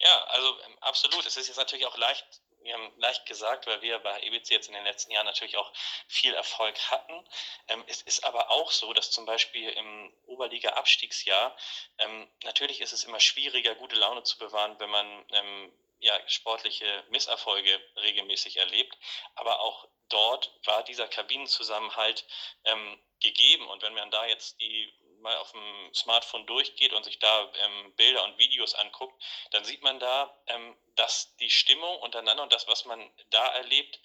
Ja, 0.00 0.24
also 0.28 0.48
ähm, 0.66 0.76
absolut. 0.82 1.24
Es 1.24 1.38
ist 1.38 1.48
jetzt 1.48 1.56
natürlich 1.56 1.86
auch 1.86 1.96
leicht 1.96 2.42
wir 2.66 2.74
haben 2.74 2.92
leicht 2.98 3.26
gesagt, 3.26 3.66
weil 3.66 3.80
wir 3.82 3.98
bei 4.00 4.20
EBC 4.22 4.50
jetzt 4.50 4.68
in 4.68 4.74
den 4.74 4.84
letzten 4.84 5.12
Jahren 5.12 5.26
natürlich 5.26 5.56
auch 5.56 5.72
viel 6.08 6.34
Erfolg 6.34 6.78
hatten. 6.90 7.24
Ähm, 7.68 7.84
es 7.86 8.02
ist 8.02 8.24
aber 8.24 8.50
auch 8.50 8.70
so, 8.70 8.92
dass 8.92 9.10
zum 9.10 9.24
Beispiel 9.24 9.68
im 9.70 10.12
Oberliga-Abstiegsjahr, 10.26 11.56
ähm, 11.98 12.28
natürlich 12.44 12.80
ist 12.80 12.92
es 12.92 13.04
immer 13.04 13.20
schwieriger, 13.20 13.74
gute 13.74 13.96
Laune 13.96 14.22
zu 14.24 14.38
bewahren, 14.38 14.78
wenn 14.78 14.90
man 14.90 15.26
ähm, 15.32 15.72
ja, 16.00 16.18
sportliche 16.28 17.04
Misserfolge 17.08 17.80
regelmäßig 17.96 18.58
erlebt. 18.58 18.98
Aber 19.34 19.60
auch 19.60 19.88
dort 20.08 20.52
war 20.64 20.82
dieser 20.82 21.08
Kabinenzusammenhalt 21.08 22.26
ähm, 22.64 23.00
gegeben. 23.20 23.66
Und 23.68 23.82
wenn 23.82 23.94
man 23.94 24.10
da 24.10 24.26
jetzt 24.26 24.60
die 24.60 24.92
mal 25.26 25.36
auf 25.38 25.50
dem 25.50 25.94
Smartphone 25.94 26.46
durchgeht 26.46 26.92
und 26.92 27.04
sich 27.04 27.18
da 27.18 27.52
ähm, 27.64 27.94
Bilder 27.96 28.22
und 28.24 28.38
Videos 28.38 28.74
anguckt, 28.74 29.20
dann 29.50 29.64
sieht 29.64 29.82
man 29.82 29.98
da, 29.98 30.32
ähm, 30.46 30.76
dass 30.94 31.34
die 31.36 31.50
Stimmung 31.50 31.98
untereinander 31.98 32.44
und 32.44 32.52
das, 32.52 32.68
was 32.68 32.84
man 32.84 33.10
da 33.30 33.44
erlebt, 33.54 34.00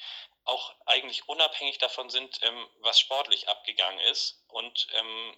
auch 0.46 0.74
eigentlich 0.88 1.30
unabhängig 1.30 1.78
davon 1.78 2.10
sind, 2.10 2.40
ähm, 2.42 2.68
was 2.80 3.00
sportlich 3.00 3.48
abgegangen 3.48 4.00
ist. 4.00 4.44
Und 4.48 4.88
ähm, 4.94 5.38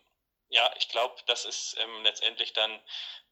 ja, 0.53 0.72
ich 0.77 0.88
glaube, 0.88 1.15
das 1.25 1.45
ist 1.45 1.75
ähm, 1.79 2.03
letztendlich 2.03 2.53
dann 2.53 2.79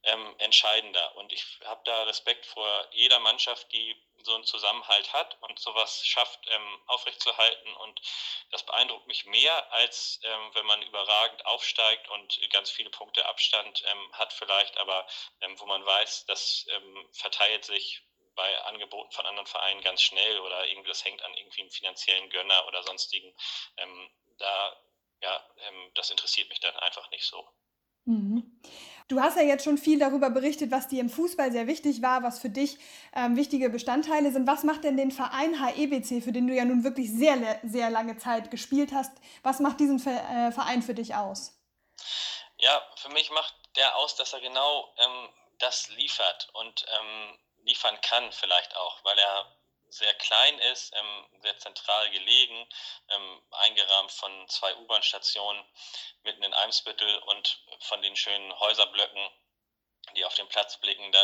ähm, 0.04 0.36
entscheidender. 0.40 1.16
Und 1.18 1.32
ich 1.32 1.46
habe 1.66 1.82
da 1.86 2.04
Respekt 2.04 2.48
vor 2.48 2.88
jeder 2.92 3.20
Mannschaft, 3.20 3.72
die 3.72 3.96
so 4.24 4.34
einen 4.34 4.44
Zusammenhalt 4.44 5.14
hat 5.14 5.38
und 5.42 5.60
sowas 5.60 6.06
schafft 6.06 6.40
ähm, 6.50 6.80
aufrechtzuerhalten. 6.88 7.74
Und 7.76 8.02
das 8.50 8.66
beeindruckt 8.66 9.06
mich 9.06 9.26
mehr, 9.26 9.72
als 9.72 10.20
ähm, 10.24 10.50
wenn 10.56 10.66
man 10.66 10.82
überragend 10.82 11.46
aufsteigt 11.46 12.10
und 12.10 12.40
ganz 12.52 12.72
viele 12.72 12.90
Punkte 12.90 13.24
Abstand 13.28 13.84
ähm, 13.86 14.14
hat 14.14 14.34
vielleicht, 14.34 14.78
aber 14.80 15.06
ähm, 15.42 15.60
wo 15.60 15.68
man 15.68 15.86
weiß, 15.86 16.26
das 16.26 16.66
verteilt 17.12 17.66
sich 17.66 18.02
bei 18.36 18.62
Angeboten 18.64 19.12
von 19.12 19.26
anderen 19.28 19.46
Vereinen 19.48 19.82
ganz 19.82 20.02
schnell 20.02 20.40
oder 20.40 20.66
irgendwie 20.68 20.90
das 20.90 21.06
hängt 21.06 21.22
an 21.22 21.34
irgendwie 21.36 21.62
einem 21.62 21.72
finanziellen 21.72 22.30
Gönner 22.30 22.66
oder 22.68 22.82
sonstigen. 22.84 23.36
Da, 24.38 24.78
ja, 25.22 25.46
das 25.96 26.10
interessiert 26.10 26.50
mich 26.50 26.60
dann 26.60 26.76
einfach 26.78 27.10
nicht 27.12 27.26
so. 27.26 27.48
Mhm. 28.06 28.60
Du 29.08 29.20
hast 29.20 29.38
ja 29.38 29.44
jetzt 29.44 29.64
schon 29.64 29.78
viel 29.78 30.00
darüber 30.00 30.30
berichtet, 30.30 30.72
was 30.72 30.88
dir 30.88 31.02
im 31.02 31.10
Fußball 31.10 31.52
sehr 31.52 31.68
wichtig 31.68 32.02
war, 32.02 32.24
was 32.24 32.40
für 32.40 32.50
dich 32.50 32.78
ähm, 33.14 33.36
wichtige 33.36 33.70
Bestandteile 33.70 34.32
sind. 34.32 34.48
Was 34.48 34.64
macht 34.64 34.84
denn 34.84 34.98
den 34.98 35.12
Verein 35.12 35.54
HEBC, 35.64 36.24
für 36.24 36.32
den 36.32 36.48
du 36.48 36.54
ja 36.54 36.66
nun 36.66 36.84
wirklich 36.84 37.12
sehr, 37.12 37.60
sehr 37.64 37.90
lange 37.90 38.18
Zeit 38.18 38.50
gespielt 38.50 38.92
hast, 38.94 39.12
was 39.44 39.60
macht 39.60 39.80
diesen 39.80 40.00
äh, 40.08 40.52
Verein 40.52 40.82
für 40.82 40.94
dich 40.94 41.14
aus? 41.14 41.62
Ja, 42.58 42.82
für 42.96 43.10
mich 43.10 43.30
macht 43.32 43.54
der 43.76 43.96
aus, 43.98 44.16
dass 44.16 44.34
er 44.34 44.40
genau 44.40 44.94
ähm, 44.98 45.30
das 45.60 45.90
liefert 45.90 46.50
und 46.54 46.86
ähm, 46.88 47.40
liefern 47.64 47.98
kann 48.02 48.32
vielleicht 48.32 48.76
auch, 48.76 49.04
weil 49.04 49.18
er 49.18 49.46
sehr 49.92 50.14
klein 50.16 50.58
ist, 50.60 50.94
ähm, 50.96 51.30
sehr 51.42 51.58
zentral 51.60 52.10
gelegen, 52.12 52.68
ähm, 53.10 53.42
eingerahmt 53.52 54.12
von 54.12 54.48
zwei 54.48 54.76
U-Bahn-Stationen 54.78 55.64
mitten 56.24 56.44
in 56.44 56.54
Eimsbüttel 56.54 57.18
und 57.20 57.62
von 57.82 58.02
den 58.02 58.16
schönen 58.16 58.58
Häuserblöcken, 58.60 59.30
die 60.16 60.26
auf 60.26 60.34
den 60.36 60.48
Platz 60.48 60.78
blicken. 60.78 61.12
Da 61.12 61.20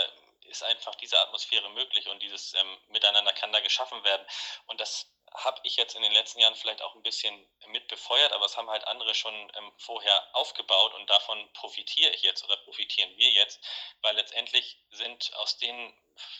ist 0.45 0.63
einfach 0.63 0.95
diese 0.95 1.19
Atmosphäre 1.19 1.69
möglich 1.69 2.07
und 2.07 2.21
dieses 2.21 2.53
ähm, 2.53 2.77
Miteinander 2.87 3.33
kann 3.33 3.53
da 3.53 3.61
geschaffen 3.61 4.03
werden. 4.03 4.25
Und 4.65 4.81
das 4.81 5.07
habe 5.33 5.59
ich 5.63 5.75
jetzt 5.77 5.95
in 5.95 6.01
den 6.01 6.11
letzten 6.11 6.39
Jahren 6.39 6.55
vielleicht 6.55 6.81
auch 6.81 6.95
ein 6.95 7.03
bisschen 7.03 7.47
mit 7.67 7.87
befeuert, 7.87 8.33
aber 8.33 8.45
es 8.45 8.57
haben 8.57 8.69
halt 8.69 8.85
andere 8.87 9.13
schon 9.13 9.33
ähm, 9.55 9.71
vorher 9.77 10.35
aufgebaut 10.35 10.93
und 10.95 11.09
davon 11.09 11.51
profitiere 11.53 12.11
ich 12.11 12.21
jetzt 12.21 12.43
oder 12.43 12.57
profitieren 12.57 13.15
wir 13.17 13.29
jetzt, 13.31 13.59
weil 14.01 14.15
letztendlich 14.15 14.79
sind 14.89 15.33
aus 15.35 15.57
den 15.57 15.93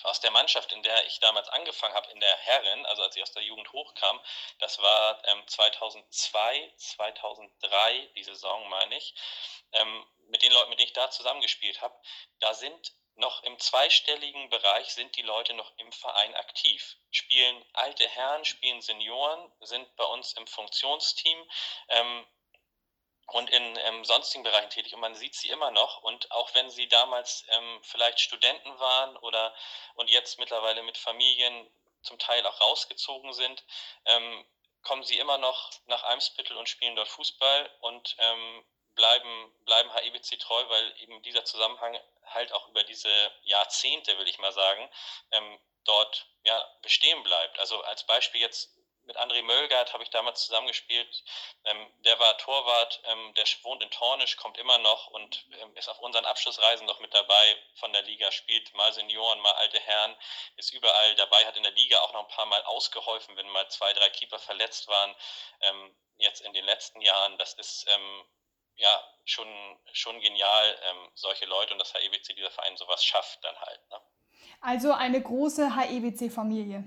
aus 0.04 0.20
der 0.20 0.32
Mannschaft, 0.32 0.72
in 0.72 0.84
der 0.84 1.06
ich 1.08 1.20
damals 1.20 1.50
angefangen 1.50 1.94
habe, 1.94 2.12
in 2.12 2.20
der 2.20 2.36
Herren, 2.38 2.86
also 2.86 3.04
als 3.04 3.16
ich 3.16 3.24
aus 3.24 3.32
der 3.32 3.44
Jugend 3.44 3.72
hochkam, 3.72 4.20
das 4.60 4.80
war 4.80 5.22
ähm, 5.28 5.48
2002, 5.48 6.74
2003, 6.78 8.10
die 8.16 8.24
Saison 8.24 8.68
meine 8.70 8.98
ich, 8.98 9.14
ähm, 9.74 10.06
mit 10.30 10.42
den 10.42 10.52
Leuten, 10.52 10.70
mit 10.70 10.80
denen 10.80 10.88
ich 10.88 10.94
da 10.94 11.10
zusammengespielt 11.10 11.82
habe, 11.82 11.96
da 12.40 12.54
sind 12.54 12.94
noch 13.18 13.42
im 13.44 13.58
zweistelligen 13.58 14.50
Bereich 14.50 14.94
sind 14.94 15.16
die 15.16 15.24
Leute 15.24 15.54
noch 15.54 15.72
im 15.78 15.92
Verein 15.92 16.36
aktiv. 16.36 16.98
Spielen 17.10 17.66
alte 17.74 18.08
Herren, 18.08 18.46
spielen 18.46 18.82
Senioren, 18.82 19.52
sind 19.62 19.96
bei 19.96 20.06
uns 20.06 20.34
im 20.34 20.46
Funktionsteam 20.46 21.50
ähm, 21.90 22.28
und 23.28 23.50
in 23.50 23.78
ähm, 23.78 24.06
sonstigen 24.06 24.44
Bereichen 24.44 24.70
tätig. 24.70 24.94
Und 24.94 25.02
man 25.02 25.16
sieht 25.16 25.36
sie 25.36 25.50
immer 25.50 25.72
noch. 25.72 26.02
Und 26.04 26.32
auch 26.32 26.54
wenn 26.54 26.70
sie 26.70 26.88
damals 26.88 27.46
ähm, 27.50 27.80
vielleicht 27.84 28.20
Studenten 28.20 28.80
waren 28.80 29.18
oder 29.18 29.54
und 29.96 30.10
jetzt 30.10 30.40
mittlerweile 30.40 30.82
mit 30.84 30.98
Familien 30.98 31.70
zum 32.02 32.18
Teil 32.20 32.46
auch 32.46 32.62
rausgezogen 32.62 33.34
sind, 33.34 33.64
ähm, 34.06 34.46
kommen 34.82 35.04
sie 35.04 35.18
immer 35.18 35.38
noch 35.38 35.72
nach 35.88 36.04
Eimsbüttel 36.04 36.56
und 36.56 36.70
spielen 36.70 36.96
dort 36.96 37.10
Fußball 37.10 37.70
und 37.82 38.16
ähm, 38.20 38.66
bleiben, 38.96 39.52
bleiben 39.66 39.92
HEBC 39.94 40.40
treu, 40.40 40.64
weil 40.70 40.96
eben 41.02 41.22
dieser 41.24 41.44
Zusammenhang 41.44 42.00
halt 42.28 42.52
auch 42.54 42.68
über 42.70 42.84
diese 42.84 43.10
Jahrzehnte, 43.44 44.18
will 44.18 44.28
ich 44.28 44.40
mal 44.40 44.54
sagen, 44.54 44.90
ähm, 45.32 45.60
dort 45.84 46.28
ja, 46.44 46.64
bestehen 46.82 47.22
bleibt. 47.24 47.60
Also 47.60 47.82
als 47.84 48.06
Beispiel 48.06 48.42
jetzt 48.42 48.77
mit 49.08 49.18
André 49.18 49.42
Möllgard 49.42 49.94
habe 49.94 50.04
ich 50.04 50.10
damals 50.10 50.46
zusammengespielt. 50.46 51.24
Ähm, 51.64 51.88
der 52.04 52.20
war 52.20 52.38
Torwart, 52.38 53.02
ähm, 53.06 53.34
der 53.36 53.46
wohnt 53.64 53.82
in 53.82 53.90
Tornisch, 53.90 54.36
kommt 54.36 54.58
immer 54.58 54.78
noch 54.80 55.08
und 55.08 55.46
ähm, 55.60 55.76
ist 55.76 55.88
auf 55.88 56.00
unseren 56.00 56.26
Abschlussreisen 56.26 56.86
noch 56.86 57.00
mit 57.00 57.14
dabei 57.14 57.58
von 57.76 57.92
der 57.94 58.04
Liga, 58.04 58.32
spielt 58.32 58.74
mal 58.76 58.92
Senioren, 58.94 59.40
mal 59.40 59.54
alte 59.54 59.80
Herren, 59.80 60.16
ist 60.58 60.74
überall 60.74 61.16
dabei, 61.16 61.46
hat 61.46 61.58
in 61.58 61.64
der 61.64 61.72
Liga 61.72 62.00
auch 62.02 62.14
noch 62.14 62.28
ein 62.28 62.36
paar 62.36 62.46
Mal 62.46 62.62
ausgeholfen, 62.64 63.36
wenn 63.38 63.50
mal 63.50 63.68
zwei, 63.70 63.94
drei 63.94 64.10
Keeper 64.10 64.40
verletzt 64.40 64.88
waren. 64.88 65.16
Ähm, 65.62 65.96
jetzt 66.18 66.42
in 66.42 66.54
den 66.54 66.66
letzten 66.66 67.02
Jahren, 67.02 67.38
das 67.38 67.54
ist 67.54 67.86
ähm, 67.90 68.26
ja 68.76 69.04
schon, 69.26 69.48
schon 69.94 70.20
genial, 70.20 70.80
ähm, 70.84 71.12
solche 71.16 71.46
Leute 71.46 71.74
und 71.74 71.80
dass 71.80 71.94
HEBC, 71.94 72.36
dieser 72.36 72.52
Verein, 72.52 72.76
sowas 72.76 73.04
schafft 73.04 73.44
dann 73.44 73.58
halt. 73.60 73.90
Ne? 73.90 74.02
Also 74.60 74.92
eine 74.92 75.22
große 75.22 75.76
HEBC-Familie. 75.76 76.84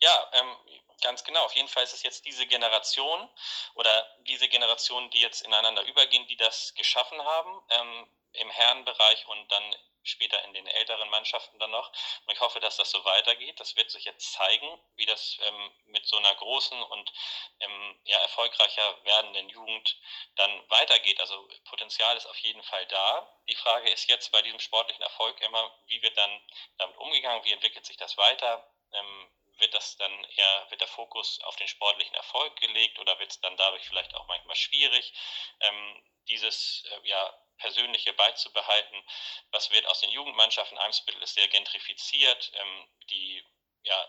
Ja, 0.00 0.30
ähm, 0.32 0.56
ganz 1.00 1.24
genau. 1.24 1.44
Auf 1.44 1.54
jeden 1.54 1.68
Fall 1.68 1.84
ist 1.84 1.94
es 1.94 2.02
jetzt 2.02 2.24
diese 2.24 2.46
Generation 2.46 3.28
oder 3.74 4.16
diese 4.20 4.48
Generation, 4.48 5.10
die 5.10 5.20
jetzt 5.20 5.42
ineinander 5.42 5.82
übergehen, 5.84 6.26
die 6.26 6.36
das 6.36 6.74
geschaffen 6.74 7.20
haben 7.22 7.62
ähm, 7.70 8.06
im 8.32 8.50
Herrenbereich 8.50 9.26
und 9.26 9.50
dann 9.50 9.74
später 10.02 10.42
in 10.44 10.54
den 10.54 10.66
älteren 10.66 11.08
Mannschaften 11.10 11.58
dann 11.58 11.70
noch. 11.70 11.92
Und 12.26 12.32
ich 12.32 12.40
hoffe, 12.40 12.60
dass 12.60 12.76
das 12.76 12.90
so 12.90 13.04
weitergeht. 13.04 13.60
Das 13.60 13.76
wird 13.76 13.90
sich 13.90 14.04
jetzt 14.04 14.32
zeigen, 14.32 14.80
wie 14.96 15.06
das 15.06 15.38
ähm, 15.42 15.70
mit 15.86 16.06
so 16.06 16.16
einer 16.16 16.34
großen 16.34 16.82
und 16.82 17.12
ähm, 17.60 18.00
ja, 18.04 18.18
erfolgreicher 18.18 19.04
werdenden 19.04 19.48
Jugend 19.48 20.00
dann 20.36 20.70
weitergeht. 20.70 21.20
Also 21.20 21.48
Potenzial 21.68 22.16
ist 22.16 22.26
auf 22.26 22.38
jeden 22.38 22.62
Fall 22.62 22.86
da. 22.86 23.30
Die 23.48 23.56
Frage 23.56 23.90
ist 23.90 24.08
jetzt 24.08 24.32
bei 24.32 24.42
diesem 24.42 24.60
sportlichen 24.60 25.02
Erfolg 25.02 25.40
immer, 25.42 25.70
wie 25.86 26.02
wird 26.02 26.16
dann 26.16 26.40
damit 26.78 26.96
umgegangen, 26.96 27.44
wie 27.44 27.52
entwickelt 27.52 27.84
sich 27.84 27.96
das 27.96 28.16
weiter? 28.16 28.66
Ähm, 28.92 29.30
wird 29.60 29.74
das 29.74 29.96
dann 29.96 30.24
eher, 30.24 30.66
wird 30.70 30.80
der 30.80 30.88
Fokus 30.88 31.40
auf 31.42 31.56
den 31.56 31.68
sportlichen 31.68 32.14
Erfolg 32.14 32.56
gelegt 32.60 32.98
oder 32.98 33.18
wird 33.18 33.30
es 33.30 33.40
dann 33.40 33.56
dadurch 33.56 33.86
vielleicht 33.86 34.14
auch 34.14 34.26
manchmal 34.28 34.56
schwierig, 34.56 35.12
ähm, 35.60 36.02
dieses 36.28 36.84
äh, 36.90 37.08
ja, 37.08 37.34
Persönliche 37.58 38.12
beizubehalten? 38.14 39.02
Was 39.50 39.70
wird 39.70 39.86
aus 39.86 40.00
den 40.00 40.10
Jugendmannschaften? 40.10 40.78
Eimsbüttel 40.78 41.22
ist 41.22 41.34
sehr 41.34 41.48
gentrifiziert. 41.48 42.52
Ähm, 42.54 42.88
die 43.10 43.44
ja, 43.82 44.08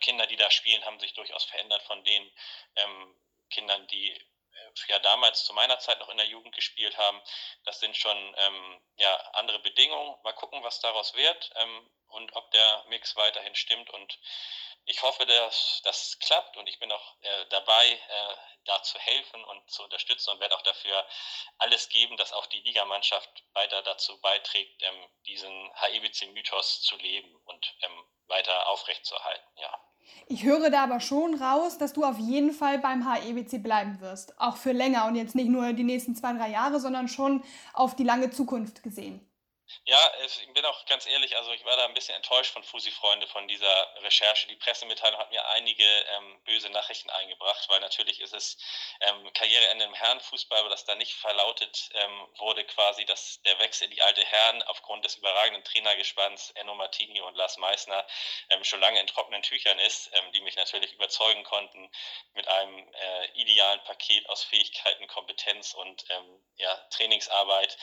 Kinder, 0.00 0.26
die 0.26 0.36
da 0.36 0.50
spielen, 0.50 0.84
haben 0.84 0.98
sich 0.98 1.14
durchaus 1.14 1.44
verändert 1.44 1.82
von 1.82 2.02
den 2.04 2.30
ähm, 2.76 3.20
Kindern, 3.50 3.86
die 3.88 4.18
ja 4.88 4.98
damals 5.00 5.44
zu 5.44 5.52
meiner 5.52 5.78
Zeit 5.78 5.98
noch 6.00 6.08
in 6.08 6.16
der 6.16 6.26
Jugend 6.26 6.54
gespielt 6.54 6.96
haben. 6.96 7.20
Das 7.64 7.80
sind 7.80 7.96
schon 7.96 8.16
ähm, 8.36 8.80
ja, 8.96 9.14
andere 9.34 9.58
Bedingungen. 9.60 10.16
Mal 10.22 10.32
gucken, 10.32 10.62
was 10.62 10.80
daraus 10.80 11.14
wird. 11.14 11.50
Ähm, 11.56 11.90
und 12.08 12.34
ob 12.36 12.50
der 12.52 12.84
Mix 12.88 13.16
weiterhin 13.16 13.54
stimmt. 13.54 13.90
Und 13.90 14.18
ich 14.88 15.02
hoffe, 15.02 15.26
dass 15.26 15.82
das 15.84 16.18
klappt 16.18 16.56
und 16.56 16.66
ich 16.68 16.78
bin 16.78 16.90
auch 16.90 17.14
äh, 17.20 17.46
dabei, 17.50 17.92
äh, 17.92 18.34
da 18.64 18.82
zu 18.82 18.98
helfen 18.98 19.44
und 19.44 19.70
zu 19.70 19.82
unterstützen 19.84 20.30
und 20.30 20.40
werde 20.40 20.56
auch 20.56 20.62
dafür 20.62 21.06
alles 21.58 21.88
geben, 21.88 22.16
dass 22.16 22.32
auch 22.32 22.46
die 22.46 22.60
Ligamannschaft 22.60 23.44
weiter 23.52 23.82
dazu 23.82 24.18
beiträgt, 24.20 24.82
ähm, 24.82 25.08
diesen 25.26 25.70
HEBC-Mythos 25.74 26.82
zu 26.82 26.96
leben 26.96 27.34
und 27.44 27.74
ähm, 27.82 28.04
weiter 28.28 28.68
aufrechtzuerhalten. 28.68 29.46
Ja. 29.56 29.78
Ich 30.26 30.42
höre 30.42 30.70
da 30.70 30.84
aber 30.84 31.00
schon 31.00 31.40
raus, 31.40 31.76
dass 31.76 31.92
du 31.92 32.04
auf 32.04 32.18
jeden 32.18 32.52
Fall 32.52 32.78
beim 32.78 33.06
HEBC 33.10 33.62
bleiben 33.62 34.00
wirst. 34.00 34.38
Auch 34.40 34.56
für 34.56 34.72
länger 34.72 35.06
und 35.06 35.16
jetzt 35.16 35.34
nicht 35.34 35.48
nur 35.48 35.72
die 35.74 35.84
nächsten 35.84 36.16
zwei, 36.16 36.32
drei 36.32 36.48
Jahre, 36.48 36.80
sondern 36.80 37.08
schon 37.08 37.44
auf 37.74 37.94
die 37.94 38.04
lange 38.04 38.30
Zukunft 38.30 38.82
gesehen. 38.82 39.27
Ja, 39.84 40.12
ich 40.24 40.52
bin 40.52 40.64
auch 40.64 40.84
ganz 40.86 41.06
ehrlich, 41.06 41.36
also 41.36 41.50
ich 41.52 41.64
war 41.64 41.76
da 41.76 41.84
ein 41.84 41.94
bisschen 41.94 42.14
enttäuscht 42.14 42.52
von 42.52 42.62
Fusi-Freunde 42.62 43.26
von 43.26 43.48
dieser 43.48 44.02
Recherche. 44.02 44.46
Die 44.46 44.56
Pressemitteilung 44.56 45.18
hat 45.18 45.30
mir 45.30 45.46
einige 45.48 45.84
ähm, 45.84 46.42
böse 46.44 46.70
Nachrichten 46.70 47.10
eingebracht, 47.10 47.68
weil 47.68 47.80
natürlich 47.80 48.20
ist 48.20 48.34
es 48.34 48.58
ähm, 49.00 49.32
Karriereende 49.32 49.84
im 49.84 49.94
Herrenfußball, 49.94 50.60
aber 50.60 50.68
dass 50.68 50.84
da 50.84 50.94
nicht 50.94 51.14
verlautet 51.14 51.90
ähm, 51.94 52.28
wurde 52.38 52.64
quasi, 52.64 53.04
dass 53.06 53.40
der 53.42 53.58
Wechsel 53.58 53.84
in 53.84 53.90
die 53.90 54.02
alte 54.02 54.24
Herren 54.24 54.62
aufgrund 54.64 55.04
des 55.04 55.16
überragenden 55.16 55.64
Trainergespanns 55.64 56.50
Enno 56.50 56.74
Martini 56.74 57.20
und 57.20 57.34
Lars 57.36 57.56
Meissner 57.56 58.06
ähm, 58.50 58.64
schon 58.64 58.80
lange 58.80 59.00
in 59.00 59.06
trockenen 59.06 59.42
Tüchern 59.42 59.78
ist, 59.80 60.10
ähm, 60.12 60.32
die 60.32 60.40
mich 60.42 60.56
natürlich 60.56 60.92
überzeugen 60.92 61.44
konnten 61.44 61.90
mit 62.34 62.46
einem 62.46 62.92
äh, 62.92 63.26
idealen 63.34 63.82
Paket 63.84 64.28
aus 64.28 64.44
Fähigkeiten, 64.44 65.06
Kompetenz 65.08 65.74
und 65.74 66.04
ähm, 66.10 66.42
ja, 66.56 66.74
Trainingsarbeit, 66.90 67.76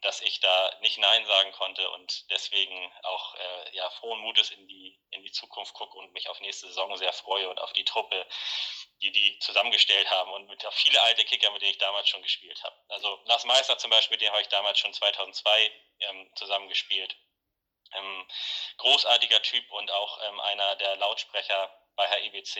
dass 0.00 0.22
ich 0.22 0.40
da 0.40 0.71
nicht 0.80 0.98
Nein 0.98 1.24
sagen 1.26 1.52
konnte 1.52 1.88
und 1.90 2.30
deswegen 2.30 2.92
auch 3.02 3.34
äh, 3.34 3.76
ja, 3.76 3.88
frohen 3.90 4.20
Mutes 4.20 4.50
in 4.50 4.66
die, 4.66 4.98
in 5.10 5.22
die 5.22 5.32
Zukunft 5.32 5.74
gucke 5.74 5.96
und 5.98 6.12
mich 6.12 6.28
auf 6.28 6.40
nächste 6.40 6.66
Saison 6.68 6.96
sehr 6.96 7.12
freue 7.12 7.48
und 7.48 7.60
auf 7.60 7.72
die 7.72 7.84
Truppe, 7.84 8.26
die 9.02 9.12
die 9.12 9.38
zusammengestellt 9.40 10.10
haben 10.10 10.32
und 10.32 10.48
mit 10.48 10.64
auf 10.64 10.74
viele 10.74 11.00
alte 11.02 11.24
Kicker, 11.24 11.50
mit 11.50 11.62
denen 11.62 11.72
ich 11.72 11.78
damals 11.78 12.08
schon 12.08 12.22
gespielt 12.22 12.62
habe. 12.62 12.76
Also 12.88 13.20
Lars 13.24 13.44
Meister 13.44 13.78
zum 13.78 13.90
Beispiel, 13.90 14.18
den 14.18 14.30
habe 14.30 14.42
ich 14.42 14.48
damals 14.48 14.78
schon 14.78 14.92
2002 14.92 15.72
ähm, 16.00 16.30
zusammengespielt. 16.36 17.16
Ähm, 17.94 18.28
großartiger 18.78 19.42
Typ 19.42 19.70
und 19.72 19.90
auch 19.90 20.18
ähm, 20.28 20.40
einer 20.40 20.76
der 20.76 20.96
Lautsprecher 20.96 21.81
bei 21.96 22.06
HIBC. 22.06 22.56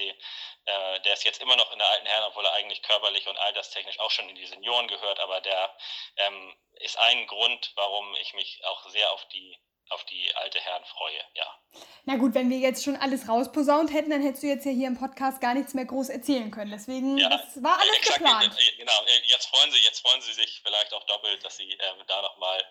Äh, 0.65 1.01
der 1.01 1.13
ist 1.15 1.25
jetzt 1.25 1.41
immer 1.41 1.57
noch 1.57 1.73
in 1.73 1.79
der 1.79 1.89
alten 1.89 2.07
Herren, 2.07 2.25
obwohl 2.25 2.45
er 2.45 2.53
eigentlich 2.53 2.83
körperlich 2.83 3.27
und 3.29 3.39
alterstechnisch 3.39 3.99
auch 3.99 4.11
schon 4.11 4.29
in 4.29 4.35
die 4.35 4.47
Senioren 4.47 4.89
gehört, 4.89 5.21
aber 5.21 5.41
der 5.41 5.77
ähm, 6.17 6.57
ist 6.75 6.99
ein 6.99 7.27
Grund, 7.27 7.73
warum 7.77 8.15
ich 8.17 8.35
mich 8.35 8.65
auch 8.65 8.89
sehr 8.89 9.13
auf 9.13 9.27
die 9.29 9.59
auf 9.91 10.05
die 10.05 10.35
alte 10.37 10.61
Herren 10.61 10.85
freue, 10.85 11.21
ja. 11.35 11.59
Na 12.05 12.17
gut, 12.17 12.35
wenn 12.35 12.51
wir 12.51 12.59
jetzt 12.59 12.85
schon 12.85 12.97
alles 12.97 13.29
rausposaunt 13.29 13.93
hätten, 13.93 14.11
dann 14.11 14.23
hättest 14.23 14.43
du 14.43 14.47
jetzt 14.47 14.67
ja 14.67 14.73
hier 14.73 14.89
im 14.89 14.99
Podcast 14.99 15.41
gar 15.41 15.55
nichts 15.55 15.75
mehr 15.75 15.85
groß 15.85 16.09
erzählen 16.09 16.51
können. 16.51 16.71
Deswegen, 16.71 17.17
ja, 17.17 17.29
das 17.29 17.63
war 17.63 17.79
alles 17.79 17.97
exakt, 17.97 18.19
geplant. 18.19 18.59
Äh, 18.59 18.77
genau, 18.77 19.05
äh, 19.07 19.21
jetzt 19.27 19.47
freuen 19.47 19.71
sie, 19.71 19.79
jetzt 19.79 20.01
freuen 20.01 20.21
sie 20.21 20.33
sich 20.33 20.61
vielleicht 20.65 20.93
auch 20.93 21.05
doppelt, 21.05 21.45
dass 21.45 21.57
sie 21.57 21.71
ähm, 21.71 22.05
da 22.07 22.23
nochmal 22.23 22.63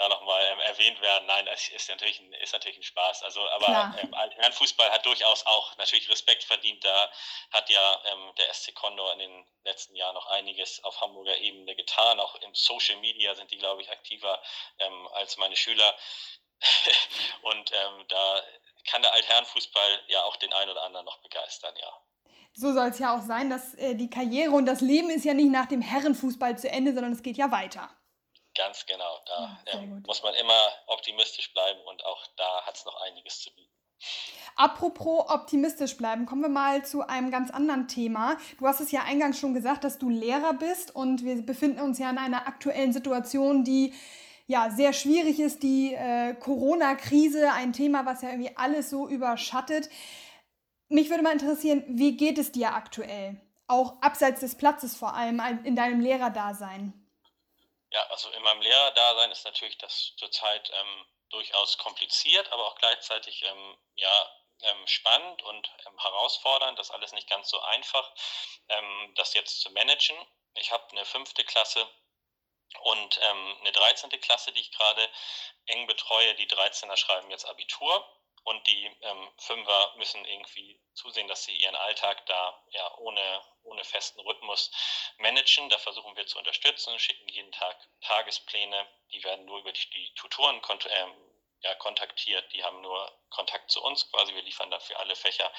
da 0.00 0.08
noch 0.08 0.22
mal, 0.22 0.42
ähm, 0.50 0.60
erwähnt 0.60 1.00
werden. 1.02 1.26
Nein, 1.26 1.44
das 1.46 1.68
ist 1.68 1.88
natürlich 1.90 2.20
ein, 2.20 2.32
ist 2.34 2.52
natürlich 2.52 2.78
ein 2.78 2.82
Spaß. 2.82 3.22
Also, 3.22 3.46
aber 3.50 3.94
ähm, 4.02 4.14
Herrenfußball 4.14 4.90
hat 4.90 5.04
durchaus 5.04 5.44
auch 5.44 5.76
natürlich 5.76 6.08
Respekt 6.08 6.44
verdient. 6.44 6.82
Da 6.82 7.10
hat 7.52 7.68
ja 7.68 8.02
ähm, 8.06 8.32
der 8.38 8.52
SC 8.52 8.74
Condor 8.74 9.12
in 9.12 9.18
den 9.18 9.46
letzten 9.64 9.94
Jahren 9.94 10.14
noch 10.14 10.26
einiges 10.26 10.82
auf 10.84 11.00
Hamburger 11.00 11.36
Ebene 11.36 11.76
getan. 11.76 12.18
Auch 12.18 12.34
im 12.36 12.54
Social 12.54 12.96
Media 12.96 13.34
sind 13.34 13.50
die, 13.50 13.58
glaube 13.58 13.82
ich, 13.82 13.90
aktiver 13.90 14.42
ähm, 14.78 15.08
als 15.08 15.36
meine 15.36 15.56
Schüler. 15.56 15.94
und 17.42 17.72
ähm, 17.72 18.04
da 18.08 18.42
kann 18.90 19.02
der 19.02 19.12
Altherrenfußball 19.12 20.00
ja 20.08 20.22
auch 20.24 20.36
den 20.36 20.52
einen 20.52 20.70
oder 20.70 20.82
anderen 20.82 21.06
noch 21.06 21.18
begeistern, 21.18 21.74
ja. 21.76 21.92
So 22.52 22.72
soll 22.72 22.88
es 22.88 22.98
ja 22.98 23.16
auch 23.16 23.22
sein, 23.22 23.48
dass 23.48 23.74
äh, 23.74 23.94
die 23.94 24.10
Karriere 24.10 24.50
und 24.50 24.66
das 24.66 24.80
Leben 24.80 25.08
ist 25.10 25.24
ja 25.24 25.34
nicht 25.34 25.50
nach 25.50 25.66
dem 25.66 25.82
Herrenfußball 25.82 26.58
zu 26.58 26.68
Ende, 26.68 26.92
sondern 26.92 27.12
es 27.12 27.22
geht 27.22 27.36
ja 27.36 27.50
weiter. 27.50 27.88
Ganz 28.56 28.84
genau. 28.86 29.20
Da 29.26 29.62
ja, 29.66 29.80
ja, 29.80 29.86
muss 30.06 30.22
man 30.22 30.34
immer 30.34 30.72
optimistisch 30.88 31.52
bleiben 31.52 31.80
und 31.86 32.04
auch 32.04 32.26
da 32.36 32.66
hat 32.66 32.76
es 32.76 32.84
noch 32.84 33.00
einiges 33.02 33.40
zu 33.40 33.54
bieten. 33.54 33.70
Apropos 34.56 35.30
optimistisch 35.30 35.96
bleiben, 35.96 36.26
kommen 36.26 36.42
wir 36.42 36.48
mal 36.48 36.84
zu 36.84 37.06
einem 37.06 37.30
ganz 37.30 37.50
anderen 37.50 37.86
Thema. 37.86 38.36
Du 38.58 38.66
hast 38.66 38.80
es 38.80 38.90
ja 38.90 39.04
eingangs 39.04 39.38
schon 39.38 39.54
gesagt, 39.54 39.84
dass 39.84 39.98
du 39.98 40.10
Lehrer 40.10 40.54
bist 40.54 40.94
und 40.94 41.24
wir 41.24 41.40
befinden 41.42 41.80
uns 41.80 41.98
ja 41.98 42.10
in 42.10 42.18
einer 42.18 42.46
aktuellen 42.46 42.92
Situation, 42.92 43.62
die 43.62 43.94
ja 44.50 44.68
sehr 44.68 44.92
schwierig 44.92 45.38
ist, 45.38 45.62
die 45.62 45.94
äh, 45.94 46.34
Corona-Krise, 46.34 47.52
ein 47.52 47.72
Thema, 47.72 48.04
was 48.04 48.22
ja 48.22 48.30
irgendwie 48.30 48.56
alles 48.56 48.90
so 48.90 49.08
überschattet. 49.08 49.88
Mich 50.88 51.08
würde 51.08 51.22
mal 51.22 51.32
interessieren, 51.32 51.84
wie 51.86 52.16
geht 52.16 52.36
es 52.36 52.50
dir 52.50 52.74
aktuell? 52.74 53.40
Auch 53.68 54.02
abseits 54.02 54.40
des 54.40 54.58
Platzes 54.58 54.96
vor 54.96 55.14
allem 55.14 55.40
in 55.64 55.76
deinem 55.76 56.00
Lehrerdasein. 56.00 56.92
Ja, 57.92 58.02
also 58.10 58.28
in 58.30 58.42
meinem 58.42 58.60
Lehrerdasein 58.60 59.30
ist 59.30 59.44
natürlich 59.44 59.78
das 59.78 60.14
zurzeit 60.16 60.68
ähm, 60.74 61.06
durchaus 61.28 61.78
kompliziert, 61.78 62.50
aber 62.50 62.66
auch 62.66 62.74
gleichzeitig 62.74 63.44
ähm, 63.44 63.76
ja, 63.94 64.30
ähm, 64.62 64.86
spannend 64.86 65.42
und 65.44 65.70
ähm, 65.86 65.96
herausfordernd. 65.96 66.76
Das 66.76 66.90
alles 66.90 67.12
nicht 67.12 67.30
ganz 67.30 67.50
so 67.50 67.60
einfach, 67.60 68.12
ähm, 68.68 69.14
das 69.14 69.34
jetzt 69.34 69.60
zu 69.60 69.70
managen. 69.70 70.16
Ich 70.54 70.72
habe 70.72 70.84
eine 70.90 71.04
fünfte 71.04 71.44
Klasse 71.44 71.86
und 72.78 73.20
ähm, 73.22 73.56
eine 73.60 73.72
13. 73.72 74.10
Klasse, 74.20 74.52
die 74.52 74.60
ich 74.60 74.72
gerade 74.72 75.08
eng 75.66 75.86
betreue, 75.86 76.34
die 76.34 76.48
13er 76.48 76.96
schreiben 76.96 77.30
jetzt 77.30 77.44
Abitur 77.44 78.06
und 78.44 78.66
die 78.66 78.86
ähm, 79.02 79.28
Fünfer 79.36 79.94
müssen 79.96 80.24
irgendwie 80.24 80.80
zusehen, 80.94 81.28
dass 81.28 81.44
sie 81.44 81.56
ihren 81.56 81.76
Alltag 81.76 82.24
da 82.26 82.62
ja 82.70 82.94
ohne, 82.98 83.42
ohne 83.62 83.84
festen 83.84 84.20
Rhythmus 84.20 84.70
managen. 85.18 85.68
Da 85.68 85.78
versuchen 85.78 86.16
wir 86.16 86.26
zu 86.26 86.38
unterstützen, 86.38 86.98
schicken 86.98 87.28
jeden 87.28 87.52
Tag 87.52 87.76
Tagespläne, 88.00 88.86
die 89.12 89.22
werden 89.24 89.44
nur 89.44 89.58
über 89.58 89.72
die, 89.72 89.90
die 89.90 90.14
Tutoren 90.14 90.60
ähm, 90.90 91.29
ja, 91.62 91.74
kontaktiert, 91.74 92.52
die 92.52 92.64
haben 92.64 92.80
nur 92.80 93.12
Kontakt 93.30 93.70
zu 93.70 93.82
uns 93.82 94.10
quasi, 94.10 94.34
wir 94.34 94.42
liefern 94.42 94.70
dafür 94.70 94.98
alle 94.98 95.14
Fächer 95.14 95.50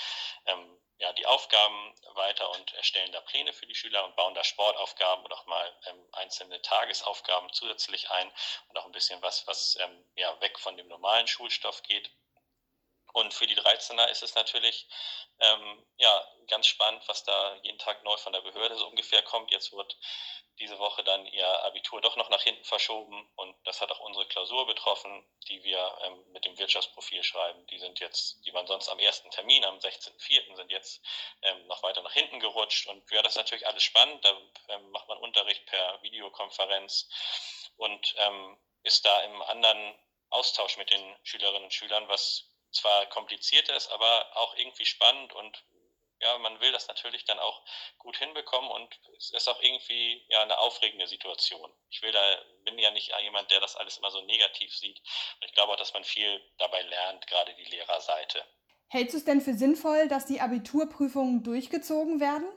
ähm, 0.46 0.80
ja, 1.02 1.12
die 1.14 1.26
Aufgaben 1.26 1.96
weiter 2.14 2.50
und 2.52 2.74
erstellen 2.74 3.12
da 3.12 3.22
Pläne 3.22 3.54
für 3.54 3.66
die 3.66 3.74
Schüler 3.74 4.06
und 4.06 4.16
bauen 4.16 4.36
da 4.36 4.44
Sportaufgaben 4.44 5.26
und 5.26 5.34
auch 5.34 5.46
mal 5.48 5.76
ähm, 5.88 6.08
einzelne 6.14 6.62
Tagesaufgaben 6.62 7.52
zusätzlich 7.54 8.12
ein 8.12 8.32
und 8.70 8.78
auch 8.78 8.86
ein 8.86 8.92
bisschen 8.92 9.20
was, 9.24 9.48
was 9.48 9.78
ähm, 9.82 10.06
ja, 10.16 10.40
weg 10.42 10.60
von 10.60 10.78
dem 10.78 10.88
normalen 10.88 11.28
Schulstoff 11.28 11.82
geht. 11.84 12.12
Und 13.14 13.34
für 13.34 13.48
die 13.48 13.58
13er 13.58 14.08
ist 14.08 14.24
es 14.24 14.36
natürlich 14.36 14.88
ähm, 15.40 15.86
ja, 15.98 16.28
ganz 16.48 16.68
spannend, 16.68 17.04
was 17.08 17.24
da 17.24 17.56
jeden 17.64 17.80
Tag 17.80 18.04
neu 18.04 18.16
von 18.18 18.34
der 18.34 18.42
Behörde 18.42 18.78
so 18.78 18.88
ungefähr 18.88 19.22
kommt. 19.24 19.52
Jetzt 19.52 19.72
wird 19.72 19.98
diese 20.60 20.78
Woche 20.78 21.04
dann 21.04 21.26
ihr 21.26 21.48
Abitur 21.64 22.02
doch 22.02 22.16
noch 22.18 22.30
nach 22.30 22.44
hinten 22.44 22.64
verschoben 22.64 23.28
und 23.36 23.56
das 23.66 23.82
hat 23.82 23.92
auch 23.92 24.00
unsere 24.00 24.28
Klausur 24.28 24.68
betroffen, 24.68 25.26
die 25.48 25.64
wir 25.64 25.98
ähm, 26.04 26.24
mit 26.32 26.46
dem 26.46 26.58
Wirtschaftsprofil 26.58 27.24
schreiben. 27.24 27.66
Die 27.68 27.80
sind 27.80 28.00
jetzt, 28.00 28.46
die 28.46 28.54
waren 28.54 28.68
sonst 28.68 28.88
am 28.90 29.00
ersten 29.00 29.32
Termin, 29.32 29.66
am 29.66 29.78
16.04. 29.80 30.56
sind 30.56 30.72
jetzt 30.72 31.02
ähm, 31.42 31.66
noch 31.68 31.82
weiter 31.82 32.04
nach 32.04 32.14
hinten 32.14 32.40
gerutscht 32.40 32.88
und 32.88 33.10
ja, 33.10 33.24
das 33.24 33.34
ist 33.34 33.38
natürlich 33.38 33.66
alles 33.66 33.84
spannend. 33.84 34.24
Da 34.24 34.38
ähm, 34.70 34.92
macht 34.92 35.08
man 35.08 35.18
Unterricht 35.18 35.66
per 35.66 36.02
Videokonferenz 36.04 37.10
und 37.78 38.14
ähm, 38.18 38.58
ist 38.84 39.06
da 39.06 39.22
im 39.22 39.42
anderen 39.42 39.96
Austausch 40.30 40.78
mit 40.78 40.92
den 40.92 41.16
Schülerinnen 41.24 41.66
und 41.66 41.74
Schülern, 41.74 42.08
was 42.08 42.51
zwar 42.72 43.06
kompliziert 43.08 43.70
ist, 43.70 43.90
aber 43.90 44.38
auch 44.38 44.56
irgendwie 44.56 44.86
spannend 44.86 45.34
und 45.34 45.64
ja, 46.22 46.38
man 46.38 46.60
will 46.60 46.72
das 46.72 46.88
natürlich 46.88 47.26
dann 47.26 47.40
auch 47.40 47.64
gut 47.98 48.16
hinbekommen 48.18 48.70
und 48.70 49.00
es 49.18 49.32
ist 49.32 49.48
auch 49.48 49.60
irgendwie 49.62 50.24
ja 50.30 50.44
eine 50.44 50.58
aufregende 50.60 51.08
Situation. 51.08 51.74
Ich 51.90 52.02
will 52.02 52.12
da, 52.12 52.22
bin 52.64 52.78
ja 52.78 52.92
nicht 52.92 53.12
jemand, 53.22 53.50
der 53.50 53.60
das 53.60 53.76
alles 53.76 53.98
immer 53.98 54.12
so 54.12 54.22
negativ 54.22 54.76
sieht. 54.76 55.02
Ich 55.42 55.54
glaube 55.54 55.74
auch, 55.74 55.78
dass 55.78 55.94
man 55.94 56.04
viel 56.04 56.42
dabei 56.60 56.82
lernt, 56.84 57.26
gerade 57.26 57.56
die 57.56 57.66
Lehrerseite. 57.66 58.46
Hältst 58.90 59.14
du 59.14 59.18
es 59.18 59.26
denn 59.26 59.42
für 59.42 59.56
sinnvoll, 59.56 60.08
dass 60.10 60.26
die 60.26 60.42
Abiturprüfungen 60.42 61.44
durchgezogen 61.44 62.20
werden? 62.20 62.52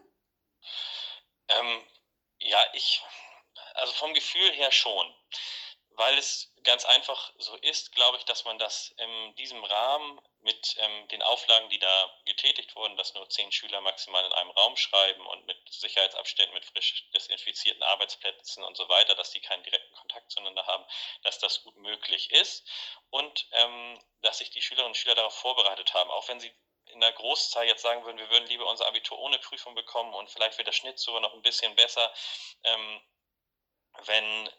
Ähm, 1.48 1.87
ja, 2.38 2.59
ich, 2.74 3.03
also 3.74 3.92
vom 3.94 4.12
Gefühl 4.14 4.53
her 4.53 4.72
schon, 4.72 5.14
weil 5.90 6.18
es 6.18 6.54
ganz 6.64 6.85
einfach 6.85 7.33
so 7.38 7.55
ist, 7.57 7.92
glaube 7.92 8.18
ich, 8.18 8.24
dass 8.24 8.44
man 8.44 8.59
das 8.59 8.94
in 8.96 9.35
diesem 9.37 9.62
Rahmen 9.62 10.20
mit 10.40 10.77
ähm, 10.79 11.09
den 11.09 11.22
Auflagen, 11.22 11.68
die 11.68 11.79
da 11.79 12.11
getätigt 12.24 12.74
wurden, 12.74 12.96
dass 12.96 13.14
nur 13.14 13.29
zehn 13.29 13.53
Schüler 13.53 13.81
maximal 13.81 14.24
in 14.24 14.33
einem 14.33 14.50
Raum 14.50 14.77
schreiben 14.77 15.24
und 15.27 15.46
mit 15.46 15.57
Sicherheitsabständen, 15.70 16.55
mit 16.55 16.64
frisch 16.64 17.09
desinfizierten 17.14 17.83
Arbeitsplätzen 17.83 18.64
und 18.64 18.77
so 18.77 18.88
weiter, 18.88 19.14
dass 19.14 19.31
die 19.31 19.40
keinen 19.40 19.62
direkten 19.62 19.94
Kontakt 19.94 20.31
zueinander 20.31 20.66
haben, 20.66 20.85
dass 21.22 21.38
das 21.38 21.62
gut 21.62 21.77
möglich 21.77 22.31
ist 22.33 22.66
und 23.11 23.46
ähm, 23.53 23.98
dass 24.22 24.38
sich 24.38 24.50
die 24.50 24.62
Schülerinnen 24.62 24.90
und 24.90 24.96
Schüler 24.96 25.14
darauf 25.14 25.35
vorbereitet 25.35 25.94
haben, 25.94 26.11
auch 26.11 26.29
wenn 26.29 26.40
sie 26.40 26.53
in 26.87 27.00
der 27.00 27.12
Großzahl 27.12 27.66
jetzt 27.66 27.83
sagen 27.83 28.05
würden, 28.05 28.18
wir 28.18 28.31
würden 28.31 28.46
lieber 28.46 28.66
unser 28.66 28.87
Abitur 28.87 29.18
ohne 29.18 29.38
Prüfung 29.38 29.74
bekommen 29.74 30.14
und 30.14 30.31
vielleicht 30.31 30.59
wird 30.59 30.68
der 30.68 30.72
Schnitt 30.72 30.98
sogar 30.98 31.20
noch 31.20 31.35
ein 31.35 31.42
bisschen 31.42 31.74
besser. 31.74 32.12
Ähm, 32.62 33.00
wenn, 34.07 34.50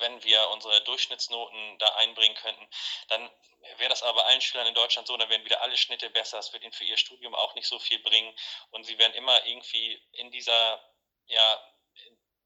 wenn 0.00 0.22
wir 0.24 0.48
unsere 0.50 0.82
Durchschnittsnoten 0.82 1.78
da 1.78 1.94
einbringen 1.96 2.36
könnten, 2.36 2.68
dann 3.08 3.30
wäre 3.76 3.88
das 3.88 4.02
aber 4.02 4.26
allen 4.26 4.40
Schülern 4.40 4.66
in 4.66 4.74
Deutschland 4.74 5.08
so, 5.08 5.16
dann 5.16 5.28
werden 5.30 5.44
wieder 5.44 5.62
alle 5.62 5.76
Schnitte 5.76 6.10
besser. 6.10 6.38
Es 6.38 6.52
wird 6.52 6.62
ihnen 6.62 6.72
für 6.72 6.84
ihr 6.84 6.96
Studium 6.96 7.34
auch 7.34 7.54
nicht 7.54 7.66
so 7.66 7.78
viel 7.78 7.98
bringen 8.00 8.34
und 8.70 8.84
sie 8.84 8.98
werden 8.98 9.14
immer 9.14 9.44
irgendwie 9.46 10.02
in 10.12 10.30
dieser, 10.30 10.82
ja, 11.26 11.73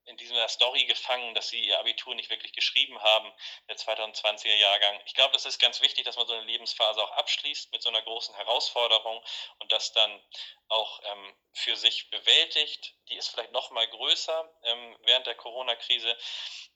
in 0.08 0.16
dieser 0.16 0.48
Story 0.48 0.84
gefangen, 0.86 1.34
dass 1.34 1.48
sie 1.48 1.60
ihr 1.60 1.78
Abitur 1.78 2.14
nicht 2.14 2.30
wirklich 2.30 2.52
geschrieben 2.52 3.00
haben, 3.00 3.32
der 3.68 3.76
2020er 3.76 4.54
Jahrgang. 4.54 5.00
Ich 5.06 5.14
glaube, 5.14 5.32
das 5.32 5.44
ist 5.44 5.58
ganz 5.58 5.80
wichtig, 5.80 6.04
dass 6.04 6.16
man 6.16 6.26
so 6.26 6.32
eine 6.32 6.44
Lebensphase 6.44 7.02
auch 7.02 7.12
abschließt 7.12 7.72
mit 7.72 7.82
so 7.82 7.90
einer 7.90 8.02
großen 8.02 8.34
Herausforderung 8.34 9.22
und 9.58 9.70
das 9.70 9.92
dann 9.92 10.20
auch 10.68 11.00
ähm, 11.04 11.36
für 11.52 11.76
sich 11.76 12.10
bewältigt. 12.10 12.94
Die 13.10 13.16
ist 13.16 13.28
vielleicht 13.28 13.52
noch 13.52 13.70
mal 13.70 13.86
größer 13.86 14.50
ähm, 14.64 14.96
während 15.02 15.26
der 15.26 15.34
Corona-Krise, 15.34 16.16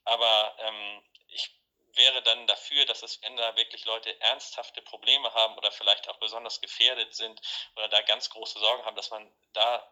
aber 0.05 0.55
ähm, 0.61 1.03
ich 1.29 1.51
wäre 1.95 2.23
dann 2.23 2.47
dafür, 2.47 2.85
dass 2.87 3.03
es, 3.03 3.21
wenn 3.23 3.37
da 3.37 3.57
wirklich 3.57 3.85
Leute 3.85 4.19
ernsthafte 4.21 4.83
Probleme 4.83 5.33
haben 5.35 5.57
oder 5.57 5.71
vielleicht 5.71 6.09
auch 6.09 6.19
besonders 6.19 6.61
gefährdet 6.61 7.15
sind 7.15 7.41
oder 7.77 7.89
da 7.89 8.01
ganz 8.03 8.31
große 8.31 8.59
Sorgen 8.59 8.85
haben, 8.85 8.97
dass 8.97 9.11
man 9.11 9.31
da 9.53 9.87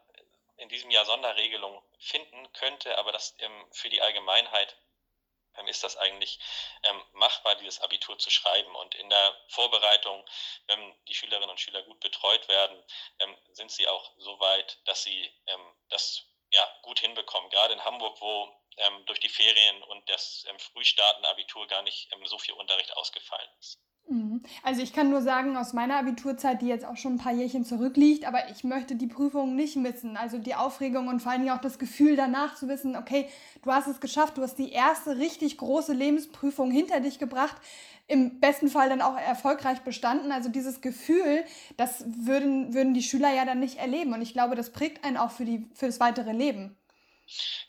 in 0.57 0.69
diesem 0.69 0.91
Jahr 0.91 1.05
Sonderregelungen 1.05 1.81
finden 1.99 2.51
könnte, 2.53 2.97
aber 2.97 3.11
das 3.11 3.35
ähm, 3.39 3.67
für 3.71 3.89
die 3.89 4.01
Allgemeinheit 4.01 4.77
ähm, 5.55 5.67
ist 5.67 5.83
das 5.83 5.97
eigentlich 5.97 6.39
ähm, 6.83 7.03
machbar, 7.13 7.55
dieses 7.55 7.79
Abitur 7.81 8.17
zu 8.17 8.29
schreiben. 8.29 8.73
Und 8.75 8.95
in 8.95 9.09
der 9.09 9.37
Vorbereitung, 9.49 10.25
wenn 10.67 11.05
die 11.07 11.15
Schülerinnen 11.15 11.49
und 11.49 11.59
Schüler 11.59 11.83
gut 11.83 11.99
betreut 11.99 12.47
werden, 12.47 12.83
ähm, 13.19 13.37
sind 13.51 13.71
sie 13.71 13.87
auch 13.87 14.11
so 14.17 14.39
weit, 14.39 14.79
dass 14.85 15.03
sie 15.03 15.33
ähm, 15.47 15.75
das 15.89 16.23
ja, 16.51 16.67
gut 16.81 16.99
hinbekommen. 16.99 17.49
Gerade 17.49 17.73
in 17.73 17.83
Hamburg, 17.83 18.19
wo 18.21 18.60
ähm, 18.77 19.05
durch 19.05 19.19
die 19.19 19.29
Ferien 19.29 19.83
und 19.83 20.09
das 20.09 20.45
frühstartende 20.57 21.29
Abitur 21.29 21.67
gar 21.67 21.83
nicht 21.83 22.09
so 22.25 22.37
viel 22.37 22.53
Unterricht 22.55 22.95
ausgefallen 22.95 23.49
ist. 23.59 23.79
Mhm. 24.07 24.43
Also 24.63 24.81
ich 24.81 24.93
kann 24.93 25.09
nur 25.09 25.21
sagen, 25.21 25.55
aus 25.57 25.73
meiner 25.73 25.97
Abiturzeit, 25.97 26.61
die 26.61 26.67
jetzt 26.67 26.85
auch 26.85 26.97
schon 26.97 27.15
ein 27.15 27.17
paar 27.17 27.33
Jährchen 27.33 27.63
zurückliegt, 27.65 28.25
aber 28.25 28.49
ich 28.49 28.63
möchte 28.63 28.95
die 28.95 29.07
Prüfung 29.07 29.55
nicht 29.55 29.75
missen. 29.75 30.17
Also 30.17 30.37
die 30.37 30.55
Aufregung 30.55 31.07
und 31.07 31.21
vor 31.21 31.31
allen 31.31 31.41
Dingen 31.41 31.55
auch 31.55 31.61
das 31.61 31.79
Gefühl 31.79 32.15
danach 32.15 32.55
zu 32.55 32.67
wissen, 32.67 32.95
okay, 32.95 33.29
du 33.63 33.71
hast 33.71 33.87
es 33.87 34.01
geschafft, 34.01 34.37
du 34.37 34.41
hast 34.41 34.55
die 34.55 34.71
erste 34.71 35.17
richtig 35.17 35.57
große 35.57 35.93
Lebensprüfung 35.93 36.71
hinter 36.71 36.99
dich 36.99 37.19
gebracht, 37.19 37.55
im 38.07 38.41
besten 38.41 38.67
Fall 38.67 38.89
dann 38.89 39.01
auch 39.01 39.15
erfolgreich 39.15 39.81
bestanden. 39.81 40.31
Also 40.31 40.49
dieses 40.49 40.81
Gefühl, 40.81 41.45
das 41.77 42.03
würden, 42.05 42.73
würden 42.73 42.93
die 42.93 43.03
Schüler 43.03 43.33
ja 43.33 43.45
dann 43.45 43.59
nicht 43.59 43.77
erleben. 43.77 44.13
Und 44.13 44.21
ich 44.21 44.33
glaube, 44.33 44.55
das 44.55 44.73
prägt 44.73 45.05
einen 45.05 45.17
auch 45.17 45.31
für, 45.31 45.45
die, 45.45 45.69
für 45.75 45.85
das 45.85 45.99
weitere 46.01 46.33
Leben. 46.33 46.77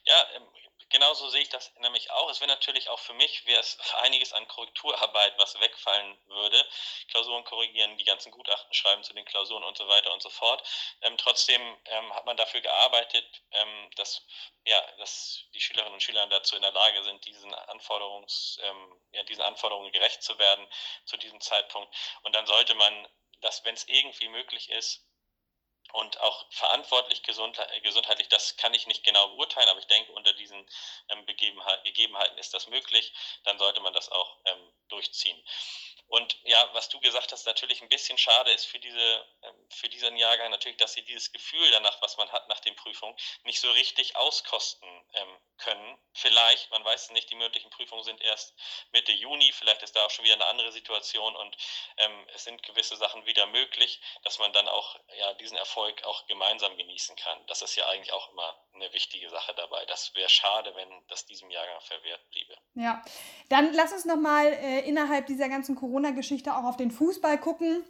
Ja, 0.04 0.14
ähm, 0.36 0.42
genauso 0.92 1.28
sehe 1.30 1.42
ich 1.42 1.48
das 1.48 1.72
nämlich 1.80 2.10
auch. 2.12 2.30
Es 2.30 2.40
wäre 2.40 2.50
natürlich 2.50 2.88
auch 2.88 2.98
für 3.00 3.14
mich, 3.14 3.44
wäre 3.46 3.60
es 3.60 3.78
einiges 4.02 4.32
an 4.32 4.46
Korrekturarbeit, 4.46 5.36
was 5.38 5.58
wegfallen 5.58 6.18
würde. 6.26 6.64
Klausuren 7.08 7.42
korrigieren, 7.44 7.96
die 7.96 8.04
ganzen 8.04 8.30
Gutachten 8.30 8.72
schreiben 8.74 9.02
zu 9.02 9.12
den 9.14 9.24
Klausuren 9.24 9.64
und 9.64 9.76
so 9.76 9.88
weiter 9.88 10.12
und 10.12 10.22
so 10.22 10.30
fort. 10.30 10.62
Ähm, 11.00 11.16
trotzdem 11.18 11.60
ähm, 11.86 12.14
hat 12.14 12.26
man 12.26 12.36
dafür 12.36 12.60
gearbeitet, 12.60 13.26
ähm, 13.50 13.90
dass, 13.96 14.24
ja, 14.64 14.80
dass 14.98 15.44
die 15.54 15.60
Schülerinnen 15.60 15.94
und 15.94 16.02
Schüler 16.02 16.26
dazu 16.28 16.54
in 16.54 16.62
der 16.62 16.72
Lage 16.72 17.02
sind, 17.02 17.24
diesen, 17.24 17.52
Anforderungs, 17.54 18.58
ähm, 18.62 19.00
ja, 19.12 19.22
diesen 19.24 19.42
Anforderungen 19.42 19.90
gerecht 19.92 20.22
zu 20.22 20.38
werden 20.38 20.66
zu 21.06 21.16
diesem 21.16 21.40
Zeitpunkt. 21.40 21.92
Und 22.22 22.34
dann 22.34 22.46
sollte 22.46 22.74
man 22.74 23.08
das, 23.40 23.64
wenn 23.64 23.74
es 23.74 23.88
irgendwie 23.88 24.28
möglich 24.28 24.70
ist, 24.70 25.04
und 25.92 26.20
auch 26.20 26.46
verantwortlich 26.50 27.22
gesundheitlich, 27.22 28.28
das 28.28 28.56
kann 28.56 28.72
ich 28.74 28.86
nicht 28.86 29.04
genau 29.04 29.28
beurteilen, 29.28 29.68
aber 29.68 29.78
ich 29.78 29.86
denke, 29.86 30.12
unter 30.12 30.32
diesen 30.32 30.66
ähm, 31.08 31.26
Gegebenheiten 31.26 32.38
ist 32.38 32.54
das 32.54 32.66
möglich, 32.68 33.12
dann 33.44 33.58
sollte 33.58 33.80
man 33.80 33.92
das 33.92 34.08
auch 34.10 34.38
ähm, 34.46 34.72
durchziehen. 34.88 35.42
Und 36.08 36.36
ja, 36.44 36.68
was 36.74 36.88
du 36.90 37.00
gesagt 37.00 37.32
hast, 37.32 37.46
natürlich 37.46 37.80
ein 37.80 37.88
bisschen 37.88 38.18
schade 38.18 38.52
ist 38.52 38.66
für, 38.66 38.78
diese, 38.78 39.26
ähm, 39.42 39.68
für 39.70 39.88
diesen 39.88 40.16
Jahrgang 40.16 40.50
natürlich, 40.50 40.78
dass 40.78 40.92
sie 40.92 41.02
dieses 41.02 41.32
Gefühl 41.32 41.70
danach, 41.70 42.00
was 42.02 42.16
man 42.16 42.30
hat 42.32 42.48
nach 42.48 42.60
den 42.60 42.76
Prüfungen, 42.76 43.16
nicht 43.44 43.60
so 43.60 43.70
richtig 43.70 44.16
auskosten 44.16 44.88
können. 45.58 45.98
Vielleicht, 46.14 46.70
man 46.70 46.84
weiß 46.84 47.04
es 47.04 47.10
nicht, 47.10 47.30
die 47.30 47.34
mündlichen 47.34 47.70
Prüfungen 47.70 48.02
sind 48.02 48.20
erst 48.20 48.54
Mitte 48.92 49.12
Juni, 49.12 49.52
vielleicht 49.52 49.82
ist 49.82 49.94
da 49.94 50.04
auch 50.04 50.10
schon 50.10 50.24
wieder 50.24 50.34
eine 50.34 50.46
andere 50.46 50.72
Situation 50.72 51.36
und 51.36 51.56
es 52.34 52.44
sind 52.44 52.62
gewisse 52.62 52.96
Sachen 52.96 53.24
wieder 53.26 53.46
möglich, 53.46 54.00
dass 54.22 54.38
man 54.38 54.52
dann 54.52 54.68
auch 54.68 54.98
ja, 55.18 55.34
diesen 55.34 55.56
Erfolg 55.56 55.81
auch 56.04 56.26
gemeinsam 56.26 56.76
genießen 56.76 57.16
kann. 57.16 57.38
Das 57.46 57.62
ist 57.62 57.76
ja 57.76 57.86
eigentlich 57.88 58.12
auch 58.12 58.32
immer 58.32 58.54
eine 58.74 58.92
wichtige 58.92 59.28
Sache 59.30 59.54
dabei. 59.54 59.84
Das 59.86 60.14
wäre 60.14 60.28
schade, 60.28 60.72
wenn 60.74 60.88
das 61.08 61.26
diesem 61.26 61.50
Jahrgang 61.50 61.80
verwehrt 61.80 62.20
bliebe. 62.30 62.56
Ja, 62.74 63.02
dann 63.48 63.72
lass 63.74 63.92
uns 63.92 64.04
nochmal 64.04 64.46
äh, 64.46 64.80
innerhalb 64.80 65.26
dieser 65.26 65.48
ganzen 65.48 65.76
Corona-Geschichte 65.76 66.54
auch 66.54 66.64
auf 66.64 66.76
den 66.76 66.90
Fußball 66.90 67.38
gucken. 67.38 67.84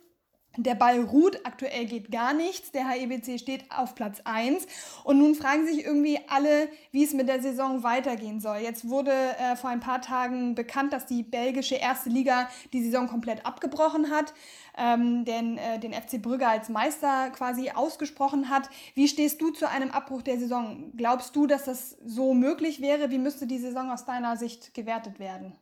Der 0.58 0.74
Ball 0.74 1.00
ruht, 1.00 1.40
aktuell 1.44 1.86
geht 1.86 2.10
gar 2.10 2.34
nichts. 2.34 2.72
Der 2.72 2.86
HEBC 2.86 3.38
steht 3.38 3.64
auf 3.70 3.94
Platz 3.94 4.20
1. 4.24 4.66
Und 5.02 5.18
nun 5.18 5.34
fragen 5.34 5.66
sich 5.66 5.84
irgendwie 5.84 6.20
alle, 6.28 6.68
wie 6.90 7.04
es 7.04 7.14
mit 7.14 7.28
der 7.28 7.40
Saison 7.40 7.82
weitergehen 7.82 8.40
soll. 8.40 8.58
Jetzt 8.58 8.88
wurde 8.88 9.12
äh, 9.12 9.56
vor 9.56 9.70
ein 9.70 9.80
paar 9.80 10.02
Tagen 10.02 10.54
bekannt, 10.54 10.92
dass 10.92 11.06
die 11.06 11.22
belgische 11.22 11.76
erste 11.76 12.10
Liga 12.10 12.50
die 12.74 12.82
Saison 12.82 13.08
komplett 13.08 13.46
abgebrochen 13.46 14.10
hat, 14.10 14.34
ähm, 14.76 15.24
denn 15.24 15.56
äh, 15.56 15.78
den 15.78 15.94
FC 15.94 16.20
Brügge 16.20 16.46
als 16.46 16.68
Meister 16.68 17.30
quasi 17.30 17.70
ausgesprochen 17.70 18.50
hat. 18.50 18.68
Wie 18.94 19.08
stehst 19.08 19.40
du 19.40 19.50
zu 19.50 19.68
einem 19.68 19.90
Abbruch 19.90 20.20
der 20.20 20.38
Saison? 20.38 20.92
Glaubst 20.96 21.34
du, 21.34 21.46
dass 21.46 21.64
das 21.64 21.96
so 22.04 22.34
möglich 22.34 22.82
wäre? 22.82 23.10
Wie 23.10 23.18
müsste 23.18 23.46
die 23.46 23.58
Saison 23.58 23.90
aus 23.90 24.04
deiner 24.04 24.36
Sicht 24.36 24.74
gewertet 24.74 25.18
werden? 25.18 25.56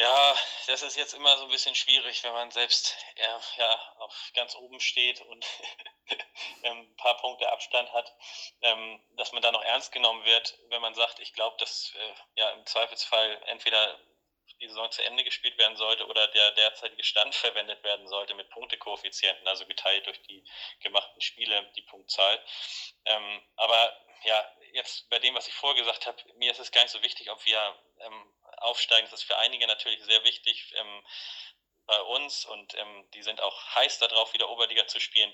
Ja, 0.00 0.34
das 0.66 0.80
ist 0.80 0.96
jetzt 0.96 1.12
immer 1.12 1.36
so 1.36 1.44
ein 1.44 1.50
bisschen 1.50 1.74
schwierig, 1.74 2.24
wenn 2.24 2.32
man 2.32 2.50
selbst 2.50 2.96
ja, 3.16 3.40
ja 3.58 3.94
auf 3.98 4.30
ganz 4.34 4.54
oben 4.54 4.80
steht 4.80 5.20
und 5.20 5.46
ähm, 6.62 6.78
ein 6.78 6.96
paar 6.96 7.18
Punkte 7.18 7.52
Abstand 7.52 7.92
hat, 7.92 8.10
ähm, 8.62 8.98
dass 9.16 9.32
man 9.32 9.42
da 9.42 9.52
noch 9.52 9.62
ernst 9.62 9.92
genommen 9.92 10.24
wird, 10.24 10.56
wenn 10.70 10.80
man 10.80 10.94
sagt, 10.94 11.18
ich 11.20 11.34
glaube, 11.34 11.58
dass 11.58 11.92
äh, 11.94 12.14
ja 12.36 12.50
im 12.52 12.64
Zweifelsfall 12.64 13.42
entweder 13.48 14.00
die 14.62 14.68
Saison 14.68 14.90
zu 14.90 15.02
Ende 15.02 15.22
gespielt 15.22 15.58
werden 15.58 15.76
sollte 15.76 16.06
oder 16.06 16.28
der 16.28 16.52
derzeitige 16.52 17.04
Stand 17.04 17.34
verwendet 17.34 17.84
werden 17.84 18.08
sollte 18.08 18.34
mit 18.34 18.48
Punktekoeffizienten, 18.48 19.46
also 19.48 19.66
geteilt 19.66 20.06
durch 20.06 20.22
die 20.22 20.42
gemachten 20.80 21.20
Spiele, 21.20 21.70
die 21.76 21.82
Punktzahl. 21.82 22.42
Ähm, 23.04 23.42
aber 23.56 23.94
ja, 24.24 24.56
jetzt 24.72 25.10
bei 25.10 25.18
dem, 25.18 25.34
was 25.34 25.46
ich 25.46 25.54
vorgesagt 25.54 26.06
habe, 26.06 26.22
mir 26.36 26.52
ist 26.52 26.58
es 26.58 26.72
gar 26.72 26.82
nicht 26.82 26.92
so 26.92 27.02
wichtig, 27.02 27.30
ob 27.30 27.44
wir 27.44 27.78
ähm, 28.00 28.32
aufsteigen. 28.60 29.08
Das 29.10 29.20
ist 29.20 29.26
für 29.26 29.38
einige 29.38 29.66
natürlich 29.66 30.02
sehr 30.04 30.22
wichtig 30.24 30.72
ähm, 30.76 31.04
bei 31.86 32.00
uns 32.02 32.44
und 32.44 32.74
ähm, 32.74 33.10
die 33.14 33.22
sind 33.22 33.40
auch 33.40 33.74
heiß 33.74 33.98
darauf, 33.98 34.32
wieder 34.32 34.48
Oberliga 34.48 34.86
zu 34.86 35.00
spielen. 35.00 35.32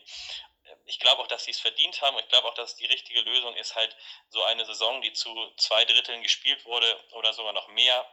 Ich 0.87 0.99
glaube 0.99 1.23
auch, 1.23 1.27
dass 1.27 1.45
sie 1.45 1.51
es 1.51 1.61
verdient 1.61 2.01
haben 2.03 2.17
und 2.17 2.23
ich 2.23 2.29
glaube 2.29 2.49
auch, 2.49 2.55
dass 2.55 2.77
die 2.77 2.87
richtige 2.87 3.21
Lösung 3.21 3.55
ist, 3.55 3.77
halt 3.77 3.97
so 4.29 4.43
eine 4.43 4.65
Saison, 4.65 5.01
die 5.03 5.13
zu 5.13 5.35
zwei 5.57 5.85
Dritteln 5.85 6.23
gespielt 6.23 6.65
wurde 6.65 7.05
oder 7.13 7.33
sogar 7.33 7.53
noch 7.53 7.69
mehr, 7.69 8.05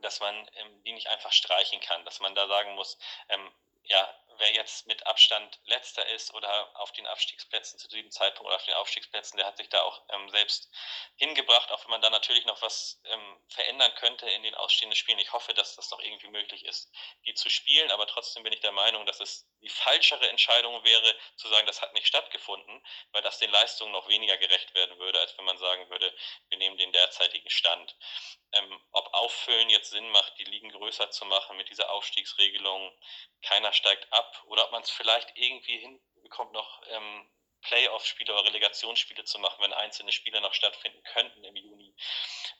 dass 0.00 0.20
man 0.20 0.34
ähm, 0.54 0.82
die 0.84 0.92
nicht 0.92 1.08
einfach 1.08 1.32
streichen 1.32 1.80
kann, 1.80 2.04
dass 2.04 2.20
man 2.20 2.34
da 2.34 2.48
sagen 2.48 2.74
muss, 2.74 2.98
ähm, 3.28 3.52
ja, 3.84 4.19
wer 4.40 4.52
jetzt 4.52 4.86
mit 4.86 5.06
Abstand 5.06 5.60
letzter 5.66 6.06
ist 6.08 6.32
oder 6.34 6.70
auf 6.80 6.92
den 6.92 7.06
Abstiegsplätzen 7.06 7.78
zu 7.78 7.88
diesem 7.88 8.10
Zeitpunkt 8.10 8.48
oder 8.48 8.56
auf 8.56 8.64
den 8.64 8.74
Aufstiegsplätzen, 8.74 9.36
der 9.36 9.46
hat 9.46 9.56
sich 9.56 9.68
da 9.68 9.82
auch 9.82 10.02
ähm, 10.08 10.28
selbst 10.30 10.70
hingebracht, 11.16 11.70
auch 11.70 11.84
wenn 11.84 11.90
man 11.90 12.02
da 12.02 12.10
natürlich 12.10 12.46
noch 12.46 12.60
was 12.62 13.00
ähm, 13.04 13.44
verändern 13.48 13.94
könnte 13.96 14.28
in 14.30 14.42
den 14.42 14.54
ausstehenden 14.54 14.96
Spielen. 14.96 15.18
Ich 15.18 15.32
hoffe, 15.32 15.54
dass 15.54 15.76
das 15.76 15.90
noch 15.90 16.00
irgendwie 16.00 16.28
möglich 16.28 16.64
ist, 16.64 16.90
die 17.26 17.34
zu 17.34 17.50
spielen, 17.50 17.90
aber 17.90 18.06
trotzdem 18.06 18.42
bin 18.42 18.52
ich 18.52 18.60
der 18.60 18.72
Meinung, 18.72 19.06
dass 19.06 19.20
es 19.20 19.49
die 19.62 19.68
falschere 19.68 20.28
Entscheidung 20.28 20.82
wäre, 20.84 21.16
zu 21.36 21.48
sagen, 21.48 21.66
das 21.66 21.82
hat 21.82 21.92
nicht 21.94 22.06
stattgefunden, 22.06 22.82
weil 23.12 23.22
das 23.22 23.38
den 23.38 23.50
Leistungen 23.50 23.92
noch 23.92 24.08
weniger 24.08 24.36
gerecht 24.38 24.74
werden 24.74 24.98
würde, 24.98 25.20
als 25.20 25.36
wenn 25.36 25.44
man 25.44 25.58
sagen 25.58 25.88
würde, 25.90 26.14
wir 26.48 26.58
nehmen 26.58 26.78
den 26.78 26.92
derzeitigen 26.92 27.50
Stand. 27.50 27.96
Ähm, 28.52 28.80
ob 28.92 29.12
Auffüllen 29.14 29.70
jetzt 29.70 29.90
Sinn 29.90 30.08
macht, 30.10 30.36
die 30.38 30.44
Ligen 30.44 30.70
größer 30.70 31.10
zu 31.10 31.24
machen 31.24 31.56
mit 31.56 31.68
dieser 31.68 31.90
Aufstiegsregelung, 31.90 32.92
keiner 33.42 33.72
steigt 33.72 34.12
ab, 34.12 34.42
oder 34.46 34.64
ob 34.64 34.72
man 34.72 34.82
es 34.82 34.90
vielleicht 34.90 35.36
irgendwie 35.36 35.78
hinbekommt, 35.78 36.52
noch 36.52 36.82
ähm, 36.88 37.30
Playoff-Spiele 37.62 38.32
oder 38.32 38.44
Relegationsspiele 38.44 39.24
zu 39.24 39.38
machen, 39.38 39.62
wenn 39.62 39.72
einzelne 39.72 40.12
Spiele 40.12 40.40
noch 40.40 40.54
stattfinden 40.54 41.02
könnten 41.02 41.44
im 41.44 41.56
Juni. 41.56 41.94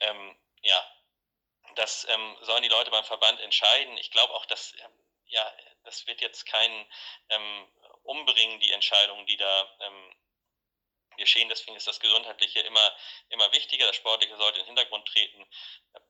Ähm, 0.00 0.38
ja, 0.62 0.86
das 1.76 2.06
ähm, 2.08 2.36
sollen 2.42 2.62
die 2.62 2.68
Leute 2.68 2.90
beim 2.90 3.04
Verband 3.04 3.40
entscheiden. 3.40 3.96
Ich 3.98 4.10
glaube 4.10 4.34
auch, 4.34 4.46
dass 4.46 4.74
ähm, 4.74 5.09
ja, 5.30 5.52
das 5.84 6.06
wird 6.06 6.20
jetzt 6.20 6.46
kein 6.46 6.86
ähm, 7.30 7.66
Umbringen, 8.02 8.60
die 8.60 8.72
Entscheidungen, 8.72 9.26
die 9.26 9.36
da 9.36 9.76
ähm, 9.80 10.12
geschehen. 11.20 11.48
Deswegen 11.48 11.76
ist 11.76 11.86
das 11.86 12.00
Gesundheitliche 12.00 12.60
immer, 12.60 12.92
immer 13.28 13.52
wichtiger. 13.52 13.86
Das 13.86 13.96
Sportliche 13.96 14.36
sollte 14.36 14.58
in 14.58 14.64
den 14.64 14.76
Hintergrund 14.76 15.06
treten. 15.06 15.46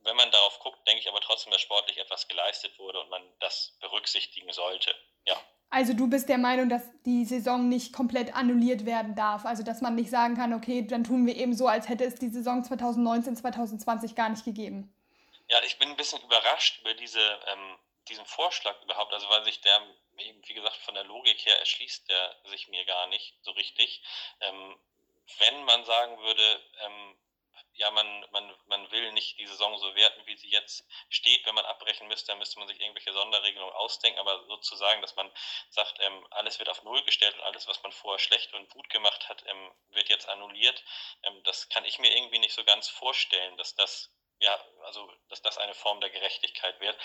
Wenn 0.01 0.17
man 0.17 0.31
darauf 0.31 0.59
guckt, 0.61 0.87
denke 0.87 1.01
ich 1.01 1.09
aber 1.09 1.21
trotzdem, 1.21 1.53
dass 1.53 1.61
sportlich 1.61 1.99
etwas 1.99 2.29
geleistet 2.29 2.79
wurde 2.79 3.01
und 3.01 3.11
man 3.11 3.23
das 3.41 3.77
berücksichtigen 3.81 4.53
sollte. 4.53 4.95
Ja. 5.27 5.37
Also 5.69 5.95
du 5.95 6.09
bist 6.09 6.29
der 6.29 6.39
Meinung, 6.39 6.69
dass 6.69 6.83
die 7.05 7.25
Saison 7.25 7.69
nicht 7.69 7.93
komplett 7.93 8.35
annulliert 8.35 8.87
werden 8.87 9.15
darf. 9.15 9.45
Also 9.45 9.63
dass 9.63 9.81
man 9.81 9.95
nicht 9.95 10.11
sagen 10.11 10.37
kann, 10.37 10.55
okay, 10.55 10.87
dann 10.87 11.05
tun 11.05 11.27
wir 11.27 11.37
eben 11.37 11.55
so, 11.55 11.69
als 11.69 11.89
hätte 11.89 12.05
es 12.05 12.17
die 12.17 12.31
Saison 12.31 12.65
2019, 12.65 13.37
2020 13.37 14.17
gar 14.17 14.31
nicht 14.31 14.45
gegeben. 14.45 14.93
Ja, 15.49 15.59
ich 15.65 15.79
bin 15.79 15.91
ein 15.91 15.97
bisschen 15.97 16.23
überrascht 16.23 16.81
über 16.81 16.95
diese 16.95 17.21
ähm, 17.21 17.79
diesen 18.11 18.27
Vorschlag 18.27 18.81
überhaupt, 18.83 19.13
also 19.13 19.29
weil 19.31 19.45
sich 19.45 19.61
der 19.61 19.81
wie 20.47 20.55
gesagt, 20.55 20.77
von 20.77 20.95
der 20.95 21.05
Logik 21.05 21.45
her 21.47 21.59
erschließt 21.59 22.09
der 22.09 22.37
sich 22.45 22.69
mir 22.69 22.85
gar 22.85 23.07
nicht 23.07 23.35
so 23.43 23.53
richtig. 23.53 24.03
Ähm, 24.41 24.79
wenn 25.39 25.65
man 25.65 25.85
sagen 25.85 26.19
würde, 26.19 26.63
ähm, 26.81 27.17
ja, 27.75 27.91
man, 27.91 28.27
man, 28.31 28.55
man 28.67 28.91
will 28.91 29.13
nicht 29.13 29.39
die 29.39 29.47
Saison 29.47 29.79
so 29.79 29.95
werten, 29.95 30.27
wie 30.27 30.37
sie 30.37 30.51
jetzt 30.51 30.85
steht. 31.09 31.47
Wenn 31.47 31.55
man 31.55 31.65
abbrechen 31.65 32.09
müsste, 32.09 32.29
dann 32.29 32.39
müsste 32.39 32.59
man 32.59 32.69
sich 32.69 32.81
irgendwelche 32.81 33.13
Sonderregelungen 33.13 33.75
ausdenken. 33.75 34.19
Aber 34.19 34.45
sozusagen, 34.47 35.01
dass 35.01 35.17
man 35.17 35.31
sagt, 35.71 35.99
ähm, 36.01 36.27
alles 36.31 36.59
wird 36.59 36.69
auf 36.69 36.83
Null 36.83 37.03
gestellt 37.05 37.35
und 37.37 37.43
alles, 37.43 37.69
was 37.69 37.83
man 37.83 37.93
vorher 37.93 38.19
schlecht 38.19 38.53
und 38.55 38.69
gut 38.71 38.91
gemacht 38.91 39.29
hat, 39.29 39.45
ähm, 39.47 39.73
wird 39.91 40.09
jetzt 40.09 40.29
annulliert. 40.29 40.83
Ähm, 41.23 41.43
das 41.45 41.69
kann 41.69 41.85
ich 41.85 41.99
mir 41.99 42.15
irgendwie 42.15 42.41
nicht 42.41 42.55
so 42.55 42.65
ganz 42.65 42.89
vorstellen, 42.89 43.57
dass 43.57 43.75
das 43.75 44.11
ja, 44.41 44.59
also 44.85 45.13
dass 45.29 45.43
das 45.43 45.59
eine 45.59 45.75
Form 45.75 46.01
der 46.01 46.11
Gerechtigkeit 46.11 46.81
wird 46.81 46.99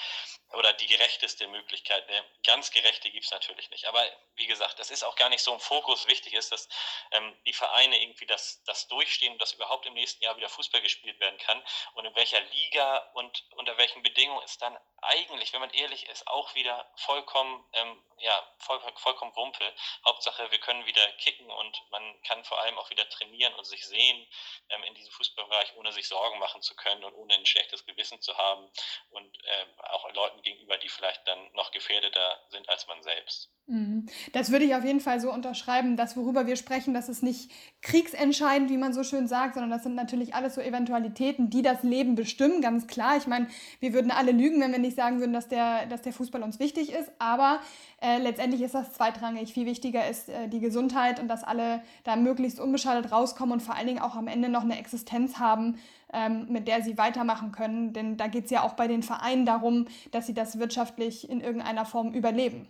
oder 0.54 0.74
die 0.74 0.88
gerechteste 0.88 1.48
Möglichkeit. 1.48 2.08
Eine 2.10 2.26
ganz 2.44 2.72
gerechte 2.72 3.12
gibt 3.12 3.26
es 3.26 3.32
natürlich 3.32 3.70
nicht. 3.70 3.86
Aber 3.86 4.04
wie 4.36 4.48
gesagt, 4.48 4.80
das 4.80 4.90
ist 4.90 5.04
auch 5.04 5.16
gar 5.16 5.30
nicht 5.30 5.44
so 5.44 5.54
im 5.54 5.60
Fokus. 5.60 6.08
Wichtig 6.08 6.34
ist, 6.34 6.52
dass 6.52 6.68
ähm, 7.12 7.38
die 7.46 7.54
Vereine 7.54 8.02
irgendwie 8.02 8.26
das, 8.26 8.64
das 8.64 8.88
durchstehen 8.88 9.36
dass 9.38 9.54
überhaupt 9.54 9.86
im 9.86 9.94
nächsten 9.94 10.24
Jahr 10.24 10.36
wieder 10.38 10.50
Fußball 10.50 10.82
gespielt 10.82 11.20
werden 11.20 11.38
kann 11.40 11.62
und 11.94 12.06
in 12.06 12.16
welcher 12.16 12.40
Liga 12.40 12.98
und 13.14 13.46
unter 13.56 13.78
welchen 13.78 14.02
Bedingungen 14.02 14.44
ist 14.44 14.62
dann 14.62 14.78
eigentlich, 15.02 15.54
wenn 15.54 15.62
man 15.62 15.70
ehrlich 15.72 16.08
ist, 16.10 16.28
auch 16.28 16.54
wieder 16.56 16.90
vollkommen, 16.96 17.64
ähm, 17.74 18.02
ja, 18.18 18.44
voll, 18.60 18.80
vollkommen 18.96 19.36
Wumpel. 19.36 19.72
Hauptsache, 20.06 20.50
wir 20.52 20.60
können 20.60 20.86
wieder 20.86 21.06
kicken 21.14 21.50
und 21.50 21.84
man 21.92 22.22
kann 22.24 22.44
vor 22.44 22.60
allem 22.60 22.78
auch 22.78 22.90
wieder 22.90 23.08
trainieren 23.10 23.54
und 23.56 23.66
sich 23.66 23.86
sehen 23.86 24.28
ähm, 24.70 24.84
in 24.84 24.96
diesem 24.96 25.12
Fußballbereich, 25.12 25.76
ohne 25.76 25.92
sich 25.92 26.08
Sorgen 26.08 26.40
machen 26.40 26.62
zu 26.62 26.76
können 26.76 27.04
und 27.04 27.14
ohne 27.14 27.25
ein 27.32 27.46
schlechtes 27.46 27.86
Gewissen 27.86 28.22
zu 28.22 28.38
haben 28.38 28.70
und 29.10 29.44
äh, 29.46 29.66
auch 29.84 30.12
Leuten 30.14 30.42
gegenüber, 30.42 30.78
die 30.78 30.90
vielleicht 30.90 31.28
dann 31.28 31.52
noch 31.54 31.72
gefährdeter 31.72 32.42
sind 32.50 32.68
als 32.70 32.88
man 32.88 33.02
selbst. 33.04 33.55
Mhm. 33.68 34.06
Das 34.34 34.52
würde 34.52 34.64
ich 34.66 34.76
auf 34.76 34.86
jeden 34.86 35.00
Fall 35.00 35.20
so 35.20 35.34
unterschreiben, 35.34 35.98
dass 35.98 36.16
worüber 36.16 36.46
wir 36.46 36.56
sprechen, 36.56 36.94
das 36.94 37.10
ist 37.10 37.24
nicht 37.24 37.50
kriegsentscheidend, 37.82 38.70
wie 38.70 38.78
man 38.78 38.94
so 38.94 39.04
schön 39.04 39.28
sagt, 39.28 39.56
sondern 39.56 39.72
das 39.72 39.82
sind 39.82 39.96
natürlich 39.96 40.36
alles 40.36 40.54
so 40.54 40.62
Eventualitäten, 40.62 41.50
die 41.50 41.64
das 41.64 41.82
Leben 41.82 42.14
bestimmen, 42.14 42.62
ganz 42.62 42.86
klar. 42.86 43.18
Ich 43.18 43.26
meine, 43.26 43.48
wir 43.80 43.94
würden 43.94 44.12
alle 44.12 44.34
lügen, 44.34 44.62
wenn 44.62 44.72
wir 44.72 44.78
nicht 44.78 44.96
sagen 44.96 45.20
würden, 45.20 45.34
dass 45.34 45.48
der, 45.48 45.88
dass 45.88 46.04
der 46.04 46.14
Fußball 46.14 46.44
uns 46.44 46.60
wichtig 46.60 46.92
ist, 46.92 47.12
aber 47.18 47.60
äh, 48.02 48.20
letztendlich 48.20 48.62
ist 48.62 48.76
das 48.76 48.94
zweitrangig. 48.94 49.52
Viel 49.52 49.66
wichtiger 49.66 50.08
ist 50.08 50.30
äh, 50.30 50.48
die 50.48 50.60
Gesundheit 50.60 51.20
und 51.20 51.28
dass 51.28 51.44
alle 51.44 51.82
da 52.04 52.16
möglichst 52.16 52.60
unbeschadet 52.60 53.12
rauskommen 53.12 53.54
und 53.54 53.62
vor 53.62 53.76
allen 53.76 53.88
Dingen 53.88 54.02
auch 54.02 54.16
am 54.16 54.28
Ende 54.28 54.50
noch 54.50 54.64
eine 54.64 54.78
Existenz 54.78 55.40
haben, 55.40 55.80
ähm, 56.14 56.46
mit 56.50 56.68
der 56.68 56.84
sie 56.84 57.00
weitermachen 57.00 57.52
können. 57.52 57.94
Denn 57.94 58.16
da 58.16 58.28
geht 58.28 58.46
es 58.46 58.52
ja 58.52 58.62
auch 58.62 58.74
bei 58.74 58.88
den 58.88 59.02
Vereinen 59.02 59.48
darum, 59.48 59.88
dass 60.12 60.28
sie 60.28 60.36
das 60.36 60.60
wirtschaftlich 60.60 61.28
in 61.32 61.42
irgendeiner 61.42 61.86
Form 61.86 62.14
überleben. 62.14 62.70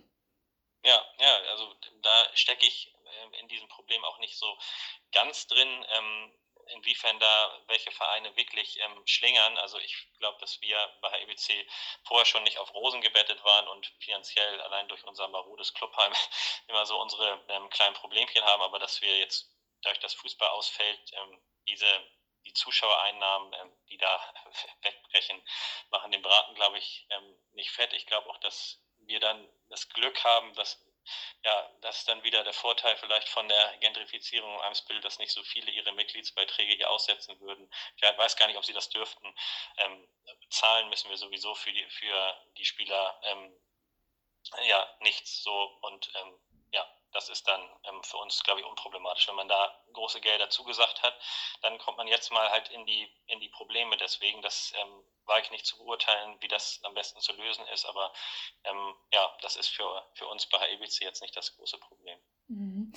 Ja, 0.86 1.04
ja, 1.18 1.36
also 1.50 1.74
da 2.00 2.30
stecke 2.36 2.64
ich 2.64 2.94
äh, 3.04 3.40
in 3.40 3.48
diesem 3.48 3.68
Problem 3.68 4.04
auch 4.04 4.18
nicht 4.18 4.38
so 4.38 4.56
ganz 5.10 5.48
drin. 5.48 5.84
Ähm, 5.90 6.32
inwiefern 6.68 7.18
da 7.18 7.60
welche 7.66 7.90
Vereine 7.90 8.34
wirklich 8.36 8.78
ähm, 8.80 9.06
schlingern. 9.06 9.56
Also 9.58 9.78
ich 9.78 9.96
glaube, 10.18 10.38
dass 10.40 10.60
wir 10.60 10.78
bei 11.00 11.22
EBC 11.22 11.66
vorher 12.04 12.24
schon 12.26 12.42
nicht 12.42 12.58
auf 12.58 12.72
Rosen 12.74 13.00
gebettet 13.00 13.42
waren 13.44 13.68
und 13.68 13.86
finanziell 14.00 14.60
allein 14.62 14.88
durch 14.88 15.04
unser 15.04 15.28
marodes 15.28 15.74
Clubheim 15.74 16.12
immer 16.68 16.86
so 16.86 17.00
unsere 17.00 17.44
ähm, 17.48 17.68
kleinen 17.70 17.94
Problemchen 17.94 18.44
haben, 18.44 18.62
aber 18.62 18.78
dass 18.78 19.00
wir 19.00 19.18
jetzt 19.18 19.50
durch 19.82 19.98
das 20.00 20.14
Fußball 20.14 20.48
ausfällt, 20.50 21.00
ähm, 21.12 21.40
diese 21.68 21.86
die 22.46 22.52
Zuschauereinnahmen, 22.52 23.52
ähm, 23.54 23.72
die 23.88 23.98
da 23.98 24.20
wegbrechen, 24.82 25.42
machen 25.90 26.12
den 26.12 26.22
Braten, 26.22 26.54
glaube 26.54 26.78
ich, 26.78 27.06
ähm, 27.10 27.36
nicht 27.52 27.70
fett. 27.72 27.92
Ich 27.92 28.06
glaube 28.06 28.30
auch, 28.30 28.38
dass 28.38 28.80
wir 29.06 29.20
dann 29.20 29.48
das 29.68 29.88
Glück 29.88 30.22
haben, 30.24 30.54
dass 30.54 30.82
ja, 31.44 31.70
das 31.80 31.98
ist 31.98 32.08
dann 32.08 32.22
wieder 32.24 32.42
der 32.42 32.52
Vorteil 32.52 32.96
vielleicht 32.96 33.28
von 33.28 33.46
der 33.46 33.76
Gentrifizierung 33.78 34.52
im 34.54 34.60
Eimsbild, 34.62 35.04
dass 35.04 35.18
nicht 35.18 35.30
so 35.30 35.42
viele 35.44 35.70
ihre 35.70 35.92
Mitgliedsbeiträge 35.92 36.74
hier 36.74 36.90
aussetzen 36.90 37.38
würden. 37.40 37.70
Ich 37.96 38.02
weiß 38.02 38.36
gar 38.36 38.48
nicht, 38.48 38.56
ob 38.56 38.64
sie 38.64 38.72
das 38.72 38.88
dürften. 38.88 39.32
Ähm, 39.78 40.08
zahlen 40.50 40.88
müssen 40.88 41.10
wir 41.10 41.16
sowieso 41.16 41.54
für 41.54 41.72
die, 41.72 41.84
für 41.90 42.36
die 42.56 42.64
Spieler 42.64 43.20
ähm, 43.22 43.56
ja 44.64 44.96
nichts 45.00 45.42
so 45.42 45.78
und 45.82 46.10
ähm, 46.16 46.40
das 47.16 47.30
ist 47.30 47.48
dann 47.48 47.60
ähm, 47.84 48.02
für 48.02 48.18
uns, 48.18 48.42
glaube 48.42 48.60
ich, 48.60 48.66
unproblematisch. 48.66 49.26
Wenn 49.26 49.36
man 49.36 49.48
da 49.48 49.74
große 49.94 50.20
Gelder 50.20 50.50
zugesagt 50.50 51.02
hat, 51.02 51.18
dann 51.62 51.78
kommt 51.78 51.96
man 51.96 52.06
jetzt 52.08 52.30
mal 52.30 52.50
halt 52.50 52.68
in 52.68 52.84
die, 52.84 53.08
in 53.26 53.40
die 53.40 53.48
Probleme. 53.48 53.96
Deswegen, 53.96 54.42
das 54.42 54.74
ähm, 54.76 55.02
war 55.24 55.40
ich 55.40 55.50
nicht 55.50 55.64
zu 55.64 55.78
beurteilen, 55.78 56.36
wie 56.40 56.48
das 56.48 56.80
am 56.84 56.94
besten 56.94 57.20
zu 57.20 57.32
lösen 57.32 57.66
ist. 57.68 57.86
Aber 57.86 58.12
ähm, 58.64 58.94
ja, 59.12 59.34
das 59.40 59.56
ist 59.56 59.68
für, 59.68 60.06
für 60.14 60.26
uns 60.26 60.46
bei 60.46 60.58
HEBC 60.58 61.00
jetzt 61.00 61.22
nicht 61.22 61.36
das 61.36 61.56
große 61.56 61.78
Problem. 61.78 62.18
Mhm 62.48 62.92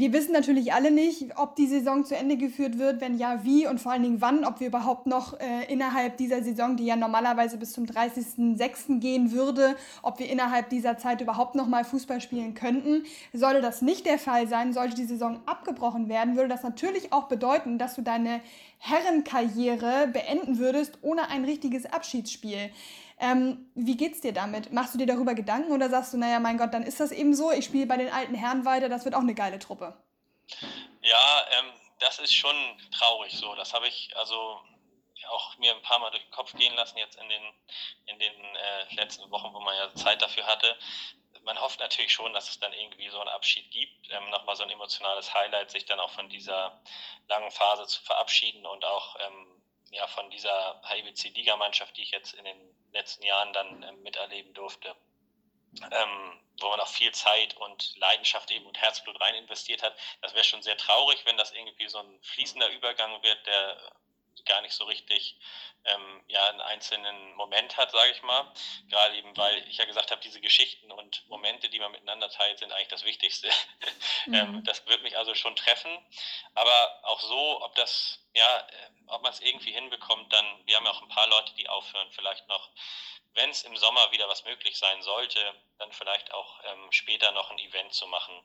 wir 0.00 0.14
wissen 0.14 0.32
natürlich 0.32 0.72
alle 0.72 0.90
nicht, 0.90 1.36
ob 1.36 1.56
die 1.56 1.66
Saison 1.66 2.06
zu 2.06 2.16
Ende 2.16 2.38
geführt 2.38 2.78
wird, 2.78 3.02
wenn 3.02 3.18
ja, 3.18 3.44
wie 3.44 3.66
und 3.66 3.82
vor 3.82 3.92
allen 3.92 4.02
Dingen 4.02 4.22
wann, 4.22 4.46
ob 4.46 4.58
wir 4.58 4.68
überhaupt 4.68 5.06
noch 5.06 5.38
äh, 5.38 5.70
innerhalb 5.70 6.16
dieser 6.16 6.42
Saison, 6.42 6.78
die 6.78 6.86
ja 6.86 6.96
normalerweise 6.96 7.58
bis 7.58 7.74
zum 7.74 7.84
30.06. 7.84 8.98
gehen 8.98 9.30
würde, 9.32 9.76
ob 10.00 10.18
wir 10.18 10.30
innerhalb 10.30 10.70
dieser 10.70 10.96
Zeit 10.96 11.20
überhaupt 11.20 11.54
noch 11.54 11.66
mal 11.66 11.84
Fußball 11.84 12.22
spielen 12.22 12.54
könnten. 12.54 13.02
Sollte 13.34 13.60
das 13.60 13.82
nicht 13.82 14.06
der 14.06 14.18
Fall 14.18 14.48
sein, 14.48 14.72
sollte 14.72 14.94
die 14.94 15.04
Saison 15.04 15.40
abgebrochen 15.44 16.08
werden, 16.08 16.34
würde 16.34 16.48
das 16.48 16.62
natürlich 16.62 17.12
auch 17.12 17.24
bedeuten, 17.24 17.76
dass 17.76 17.94
du 17.94 18.00
deine 18.00 18.40
Herrenkarriere 18.78 20.08
beenden 20.10 20.58
würdest 20.58 20.96
ohne 21.02 21.28
ein 21.28 21.44
richtiges 21.44 21.84
Abschiedsspiel. 21.84 22.70
Ähm, 23.20 23.66
wie 23.74 23.98
geht's 23.98 24.22
dir 24.22 24.32
damit? 24.32 24.72
Machst 24.72 24.94
du 24.94 24.98
dir 24.98 25.06
darüber 25.06 25.34
Gedanken 25.34 25.72
oder 25.72 25.90
sagst 25.90 26.14
du, 26.14 26.16
naja, 26.16 26.40
mein 26.40 26.56
Gott, 26.56 26.72
dann 26.72 26.84
ist 26.84 27.00
das 27.00 27.12
eben 27.12 27.34
so, 27.34 27.52
ich 27.52 27.66
spiele 27.66 27.84
bei 27.86 27.98
den 27.98 28.10
alten 28.10 28.34
Herren 28.34 28.64
weiter, 28.64 28.88
das 28.88 29.04
wird 29.04 29.14
auch 29.14 29.20
eine 29.20 29.34
geile 29.34 29.58
Truppe? 29.58 29.89
Ja, 31.02 31.46
ähm, 31.52 31.72
das 31.98 32.18
ist 32.18 32.34
schon 32.34 32.56
traurig 32.92 33.32
so. 33.36 33.54
Das 33.54 33.72
habe 33.72 33.88
ich 33.88 34.16
also 34.16 34.60
auch 35.28 35.56
mir 35.58 35.74
ein 35.74 35.82
paar 35.82 35.98
Mal 35.98 36.10
durch 36.10 36.22
den 36.22 36.32
Kopf 36.32 36.54
gehen 36.56 36.74
lassen 36.74 36.98
jetzt 36.98 37.16
in 37.16 37.28
den, 37.28 37.42
in 38.06 38.18
den 38.18 38.56
äh, 38.56 38.94
letzten 38.94 39.30
Wochen, 39.30 39.52
wo 39.52 39.60
man 39.60 39.76
ja 39.76 39.94
Zeit 39.94 40.20
dafür 40.22 40.46
hatte. 40.46 40.76
Man 41.42 41.60
hofft 41.60 41.80
natürlich 41.80 42.12
schon, 42.12 42.32
dass 42.34 42.50
es 42.50 42.58
dann 42.58 42.72
irgendwie 42.72 43.08
so 43.08 43.20
einen 43.20 43.28
Abschied 43.28 43.70
gibt, 43.70 44.10
ähm, 44.10 44.28
nochmal 44.30 44.56
so 44.56 44.62
ein 44.62 44.70
emotionales 44.70 45.32
Highlight, 45.32 45.70
sich 45.70 45.86
dann 45.86 46.00
auch 46.00 46.10
von 46.10 46.28
dieser 46.28 46.80
langen 47.28 47.50
Phase 47.50 47.86
zu 47.86 48.02
verabschieden 48.02 48.66
und 48.66 48.84
auch 48.84 49.16
ähm, 49.20 49.62
ja, 49.90 50.06
von 50.06 50.30
dieser 50.30 50.80
HIBC-Ligamannschaft, 50.84 51.96
die 51.96 52.02
ich 52.02 52.10
jetzt 52.10 52.34
in 52.34 52.44
den 52.44 52.76
letzten 52.92 53.24
Jahren 53.24 53.52
dann 53.52 53.82
ähm, 53.82 54.02
miterleben 54.02 54.52
durfte, 54.54 54.94
ähm, 55.90 56.40
wo 56.60 56.68
man 56.68 56.80
auch 56.80 56.88
viel 56.88 57.12
Zeit 57.12 57.56
und 57.56 57.96
Leidenschaft 57.96 58.50
eben 58.50 58.66
und 58.66 58.80
Herzblut 58.80 59.20
rein 59.20 59.34
investiert 59.34 59.82
hat. 59.82 59.96
Das 60.20 60.34
wäre 60.34 60.44
schon 60.44 60.62
sehr 60.62 60.76
traurig, 60.76 61.24
wenn 61.24 61.36
das 61.36 61.52
irgendwie 61.52 61.88
so 61.88 61.98
ein 61.98 62.20
fließender 62.22 62.70
Übergang 62.70 63.22
wird, 63.22 63.46
der 63.46 63.92
gar 64.46 64.60
nicht 64.62 64.74
so 64.74 64.84
richtig 64.84 65.36
ähm, 65.84 66.22
ja, 66.28 66.48
einen 66.48 66.60
einzelnen 66.60 67.34
Moment 67.34 67.76
hat, 67.76 67.90
sage 67.90 68.10
ich 68.12 68.22
mal. 68.22 68.52
Gerade 68.88 69.16
eben, 69.16 69.36
weil 69.36 69.66
ich 69.68 69.78
ja 69.78 69.84
gesagt 69.84 70.10
habe, 70.10 70.20
diese 70.20 70.40
Geschichten 70.40 70.90
und 70.92 71.26
Momente, 71.28 71.68
die 71.68 71.78
man 71.78 71.92
miteinander 71.92 72.28
teilt, 72.30 72.58
sind 72.58 72.72
eigentlich 72.72 72.88
das 72.88 73.04
Wichtigste. 73.04 73.50
Ähm, 74.26 74.32
mhm. 74.32 74.54
ähm, 74.56 74.64
das 74.64 74.86
wird 74.86 75.02
mich 75.02 75.16
also 75.16 75.34
schon 75.34 75.56
treffen. 75.56 75.90
Aber 76.54 77.00
auch 77.04 77.20
so, 77.20 77.62
ob 77.62 77.74
das, 77.74 78.22
ja, 78.34 78.58
äh, 78.58 78.90
ob 79.06 79.22
man 79.22 79.32
es 79.32 79.40
irgendwie 79.40 79.72
hinbekommt, 79.72 80.30
dann, 80.30 80.66
wir 80.66 80.76
haben 80.76 80.84
ja 80.84 80.90
auch 80.90 81.00
ein 81.00 81.08
paar 81.08 81.26
Leute, 81.28 81.54
die 81.54 81.68
aufhören, 81.68 82.10
vielleicht 82.12 82.46
noch, 82.46 82.68
wenn 83.32 83.48
es 83.48 83.62
im 83.62 83.76
Sommer 83.76 84.12
wieder 84.12 84.28
was 84.28 84.44
möglich 84.44 84.76
sein 84.76 85.00
sollte, 85.02 85.40
dann 85.78 85.90
vielleicht 85.92 86.34
auch 86.34 86.60
ähm, 86.64 86.92
später 86.92 87.32
noch 87.32 87.50
ein 87.50 87.58
Event 87.58 87.94
zu 87.94 88.06
machen 88.08 88.42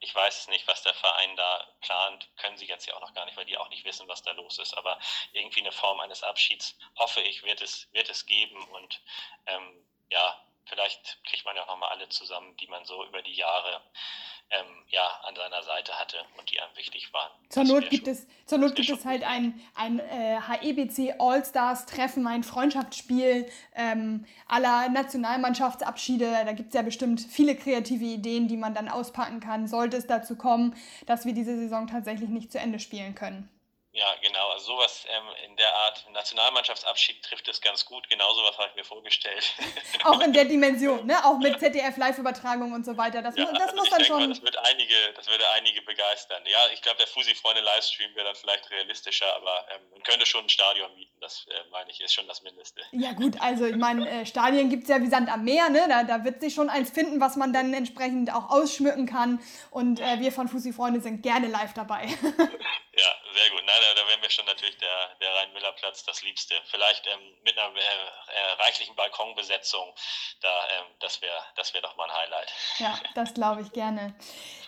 ich 0.00 0.14
weiß 0.14 0.40
es 0.40 0.48
nicht, 0.48 0.66
was 0.66 0.82
der 0.82 0.94
Verein 0.94 1.36
da 1.36 1.66
plant, 1.80 2.28
können 2.36 2.56
sie 2.56 2.66
jetzt 2.66 2.86
ja 2.86 2.94
auch 2.94 3.00
noch 3.00 3.14
gar 3.14 3.24
nicht, 3.24 3.36
weil 3.36 3.44
die 3.44 3.58
auch 3.58 3.68
nicht 3.70 3.84
wissen, 3.84 4.08
was 4.08 4.22
da 4.22 4.32
los 4.32 4.58
ist. 4.58 4.74
Aber 4.74 4.98
irgendwie 5.32 5.60
eine 5.60 5.72
Form 5.72 6.00
eines 6.00 6.22
Abschieds, 6.22 6.76
hoffe 6.96 7.20
ich, 7.20 7.42
wird 7.42 7.60
es, 7.62 7.88
wird 7.92 8.08
es 8.10 8.26
geben. 8.26 8.62
Und 8.68 9.00
ähm, 9.46 9.84
ja, 10.10 10.40
vielleicht 10.68 11.18
kriegt 11.24 11.44
man 11.44 11.56
ja 11.56 11.62
auch 11.62 11.68
nochmal 11.68 11.90
alle 11.90 12.08
zusammen, 12.08 12.56
die 12.56 12.66
man 12.66 12.84
so 12.84 13.04
über 13.06 13.22
die 13.22 13.34
Jahre 13.34 13.80
ähm, 14.50 14.66
ja, 14.88 15.06
an 15.26 15.34
seiner 15.36 15.62
Seite 15.62 15.98
hatte 15.98 16.16
und 16.38 16.50
die 16.50 16.58
einem 16.60 16.74
wichtig 16.76 17.12
waren. 17.12 17.30
Zur 17.50 17.64
Not 17.64 17.90
gibt 17.90 18.08
es, 18.08 18.26
zur 18.46 18.58
Not 18.58 18.74
gibt 18.74 18.88
es 18.88 19.04
halt 19.04 19.22
ein, 19.22 19.60
ein 19.74 19.98
äh, 19.98 20.40
HEBC 20.40 21.16
All-Stars-Treffen, 21.18 22.26
ein 22.26 22.42
Freundschaftsspiel 22.42 23.50
ähm, 23.74 24.26
aller 24.46 24.88
Nationalmannschaftsabschiede. 24.88 26.30
Da 26.44 26.52
gibt 26.52 26.68
es 26.68 26.74
ja 26.74 26.82
bestimmt 26.82 27.20
viele 27.20 27.56
kreative 27.56 28.04
Ideen, 28.04 28.48
die 28.48 28.56
man 28.56 28.74
dann 28.74 28.88
auspacken 28.88 29.40
kann, 29.40 29.66
sollte 29.66 29.98
es 29.98 30.06
dazu 30.06 30.36
kommen, 30.36 30.74
dass 31.06 31.26
wir 31.26 31.34
diese 31.34 31.56
Saison 31.56 31.86
tatsächlich 31.86 32.30
nicht 32.30 32.50
zu 32.50 32.58
Ende 32.58 32.78
spielen 32.78 33.14
können. 33.14 33.50
Ja, 33.98 34.14
genau. 34.22 34.50
Also 34.50 34.74
sowas 34.74 35.04
ähm, 35.08 35.24
in 35.44 35.56
der 35.56 35.74
Art 35.74 36.06
Nationalmannschaftsabschied 36.12 37.20
trifft 37.20 37.48
es 37.48 37.60
ganz 37.60 37.84
gut. 37.84 38.08
Genau 38.08 38.32
sowas 38.32 38.56
habe 38.56 38.68
ich 38.70 38.76
mir 38.76 38.84
vorgestellt. 38.84 39.52
Auch 40.04 40.20
in 40.20 40.32
der 40.32 40.44
Dimension, 40.44 41.04
ne? 41.04 41.16
Auch 41.24 41.38
mit 41.38 41.58
ZDF-Live-Übertragung 41.58 42.72
und 42.72 42.84
so 42.84 42.96
weiter. 42.96 43.22
Das, 43.22 43.36
ja, 43.36 43.46
das 43.46 43.60
also 43.60 43.76
muss 43.76 43.90
dann 43.90 44.04
schon. 44.04 44.20
Mal, 44.20 44.28
das, 44.28 44.42
wird 44.42 44.56
einige, 44.58 44.94
das 45.16 45.26
würde 45.26 45.44
einige 45.56 45.82
begeistern. 45.82 46.44
Ja, 46.46 46.58
ich 46.72 46.80
glaube, 46.80 46.98
der 46.98 47.08
Fusi-Freunde-Livestream 47.08 48.14
wäre 48.14 48.26
dann 48.26 48.36
vielleicht 48.36 48.70
realistischer, 48.70 49.34
aber 49.34 49.66
ähm, 49.74 49.82
man 49.90 50.02
könnte 50.04 50.26
schon 50.26 50.44
ein 50.44 50.48
Stadion 50.48 50.94
mieten. 50.94 51.18
Das 51.20 51.46
äh, 51.48 51.68
meine 51.72 51.90
ich, 51.90 52.00
ist 52.00 52.14
schon 52.14 52.28
das 52.28 52.42
Mindeste. 52.42 52.82
Ja, 52.92 53.12
gut. 53.14 53.40
Also, 53.40 53.66
ich 53.66 53.76
meine, 53.76 54.08
äh, 54.08 54.26
Stadien 54.26 54.70
gibt 54.70 54.84
es 54.84 54.90
ja 54.90 55.02
wie 55.02 55.08
Sand 55.08 55.28
am 55.28 55.42
Meer, 55.42 55.70
ne? 55.70 55.86
Da, 55.88 56.04
da 56.04 56.24
wird 56.24 56.40
sich 56.40 56.54
schon 56.54 56.70
eins 56.70 56.92
finden, 56.92 57.20
was 57.20 57.34
man 57.34 57.52
dann 57.52 57.74
entsprechend 57.74 58.32
auch 58.32 58.48
ausschmücken 58.50 59.06
kann. 59.06 59.40
Und 59.72 59.98
äh, 59.98 60.20
wir 60.20 60.30
von 60.30 60.46
Fusi-Freunde 60.46 61.00
sind 61.00 61.22
gerne 61.22 61.48
live 61.48 61.74
dabei. 61.74 62.06
ja, 62.98 63.14
sehr 63.32 63.50
gut. 63.50 63.62
Nein, 63.64 63.76
da 63.94 64.08
wäre 64.08 64.18
mir 64.18 64.30
schon 64.30 64.44
natürlich 64.44 64.76
der, 64.78 65.14
der 65.20 65.32
Rhein-Müller-Platz 65.36 66.04
das 66.04 66.22
Liebste. 66.22 66.54
Vielleicht 66.68 67.06
ähm, 67.06 67.20
mit 67.44 67.56
einer 67.56 67.72
äh, 67.76 67.80
äh, 67.80 68.62
reichlichen 68.64 68.96
Balkonbesetzung, 68.96 69.94
da, 70.40 70.48
ähm, 70.48 70.86
das 70.98 71.22
wäre 71.22 71.38
das 71.54 71.72
wär 71.74 71.80
doch 71.80 71.96
mal 71.96 72.10
ein 72.10 72.16
Highlight. 72.16 72.52
Ja, 72.78 72.98
das 73.14 73.34
glaube 73.34 73.62
ich 73.62 73.72
gerne. 73.72 74.14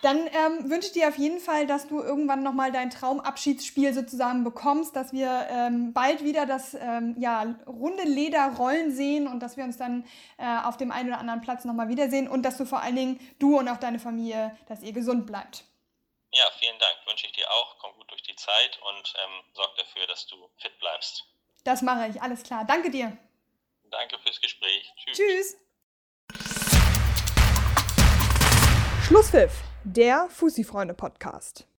Dann 0.01 0.27
ähm, 0.27 0.69
wünsche 0.69 0.87
ich 0.87 0.93
dir 0.93 1.09
auf 1.09 1.17
jeden 1.17 1.41
Fall, 1.41 1.67
dass 1.67 1.89
du 1.89 2.01
irgendwann 2.01 2.41
nochmal 2.41 2.71
dein 2.71 2.89
Traumabschiedsspiel 2.89 3.93
sozusagen 3.93 4.45
bekommst, 4.45 4.95
dass 4.95 5.11
wir 5.11 5.47
ähm, 5.49 5.91
bald 5.93 6.23
wieder 6.23 6.45
das 6.45 6.73
ähm, 6.73 7.15
ja, 7.19 7.43
runde 7.67 8.03
Leder 8.03 8.53
rollen 8.57 8.95
sehen 8.95 9.27
und 9.27 9.41
dass 9.41 9.57
wir 9.57 9.65
uns 9.65 9.77
dann 9.77 10.07
äh, 10.37 10.45
auf 10.63 10.77
dem 10.77 10.91
einen 10.91 11.09
oder 11.09 11.19
anderen 11.19 11.41
Platz 11.41 11.65
nochmal 11.65 11.89
wiedersehen 11.89 12.29
und 12.29 12.43
dass 12.43 12.57
du 12.57 12.65
vor 12.65 12.81
allen 12.81 12.95
Dingen, 12.95 13.35
du 13.39 13.59
und 13.59 13.67
auch 13.67 13.77
deine 13.77 13.99
Familie, 13.99 14.57
dass 14.69 14.83
ihr 14.83 14.93
gesund 14.93 15.27
bleibt. 15.27 15.65
Ja, 16.33 16.49
vielen 16.59 16.79
Dank. 16.79 16.95
Wünsche 17.05 17.27
ich 17.27 17.33
dir 17.33 17.49
auch. 17.51 17.77
Komm 17.79 17.93
gut 17.95 18.00
durch 18.00 18.00
die 18.31 18.35
Zeit 18.35 18.79
und 18.81 19.13
ähm, 19.23 19.43
sorg 19.53 19.75
dafür, 19.77 20.07
dass 20.07 20.25
du 20.27 20.49
fit 20.57 20.77
bleibst. 20.79 21.25
Das 21.63 21.81
mache 21.81 22.07
ich. 22.07 22.21
Alles 22.21 22.43
klar. 22.43 22.65
Danke 22.65 22.89
dir. 22.89 23.17
Danke 23.89 24.17
fürs 24.19 24.39
Gespräch. 24.41 24.91
Tschüss. 24.95 25.17
Tschüss. 25.17 25.57
Schlusspfiff, 29.07 29.51
der 29.83 30.29
Fussi-Freunde-Podcast. 30.29 31.65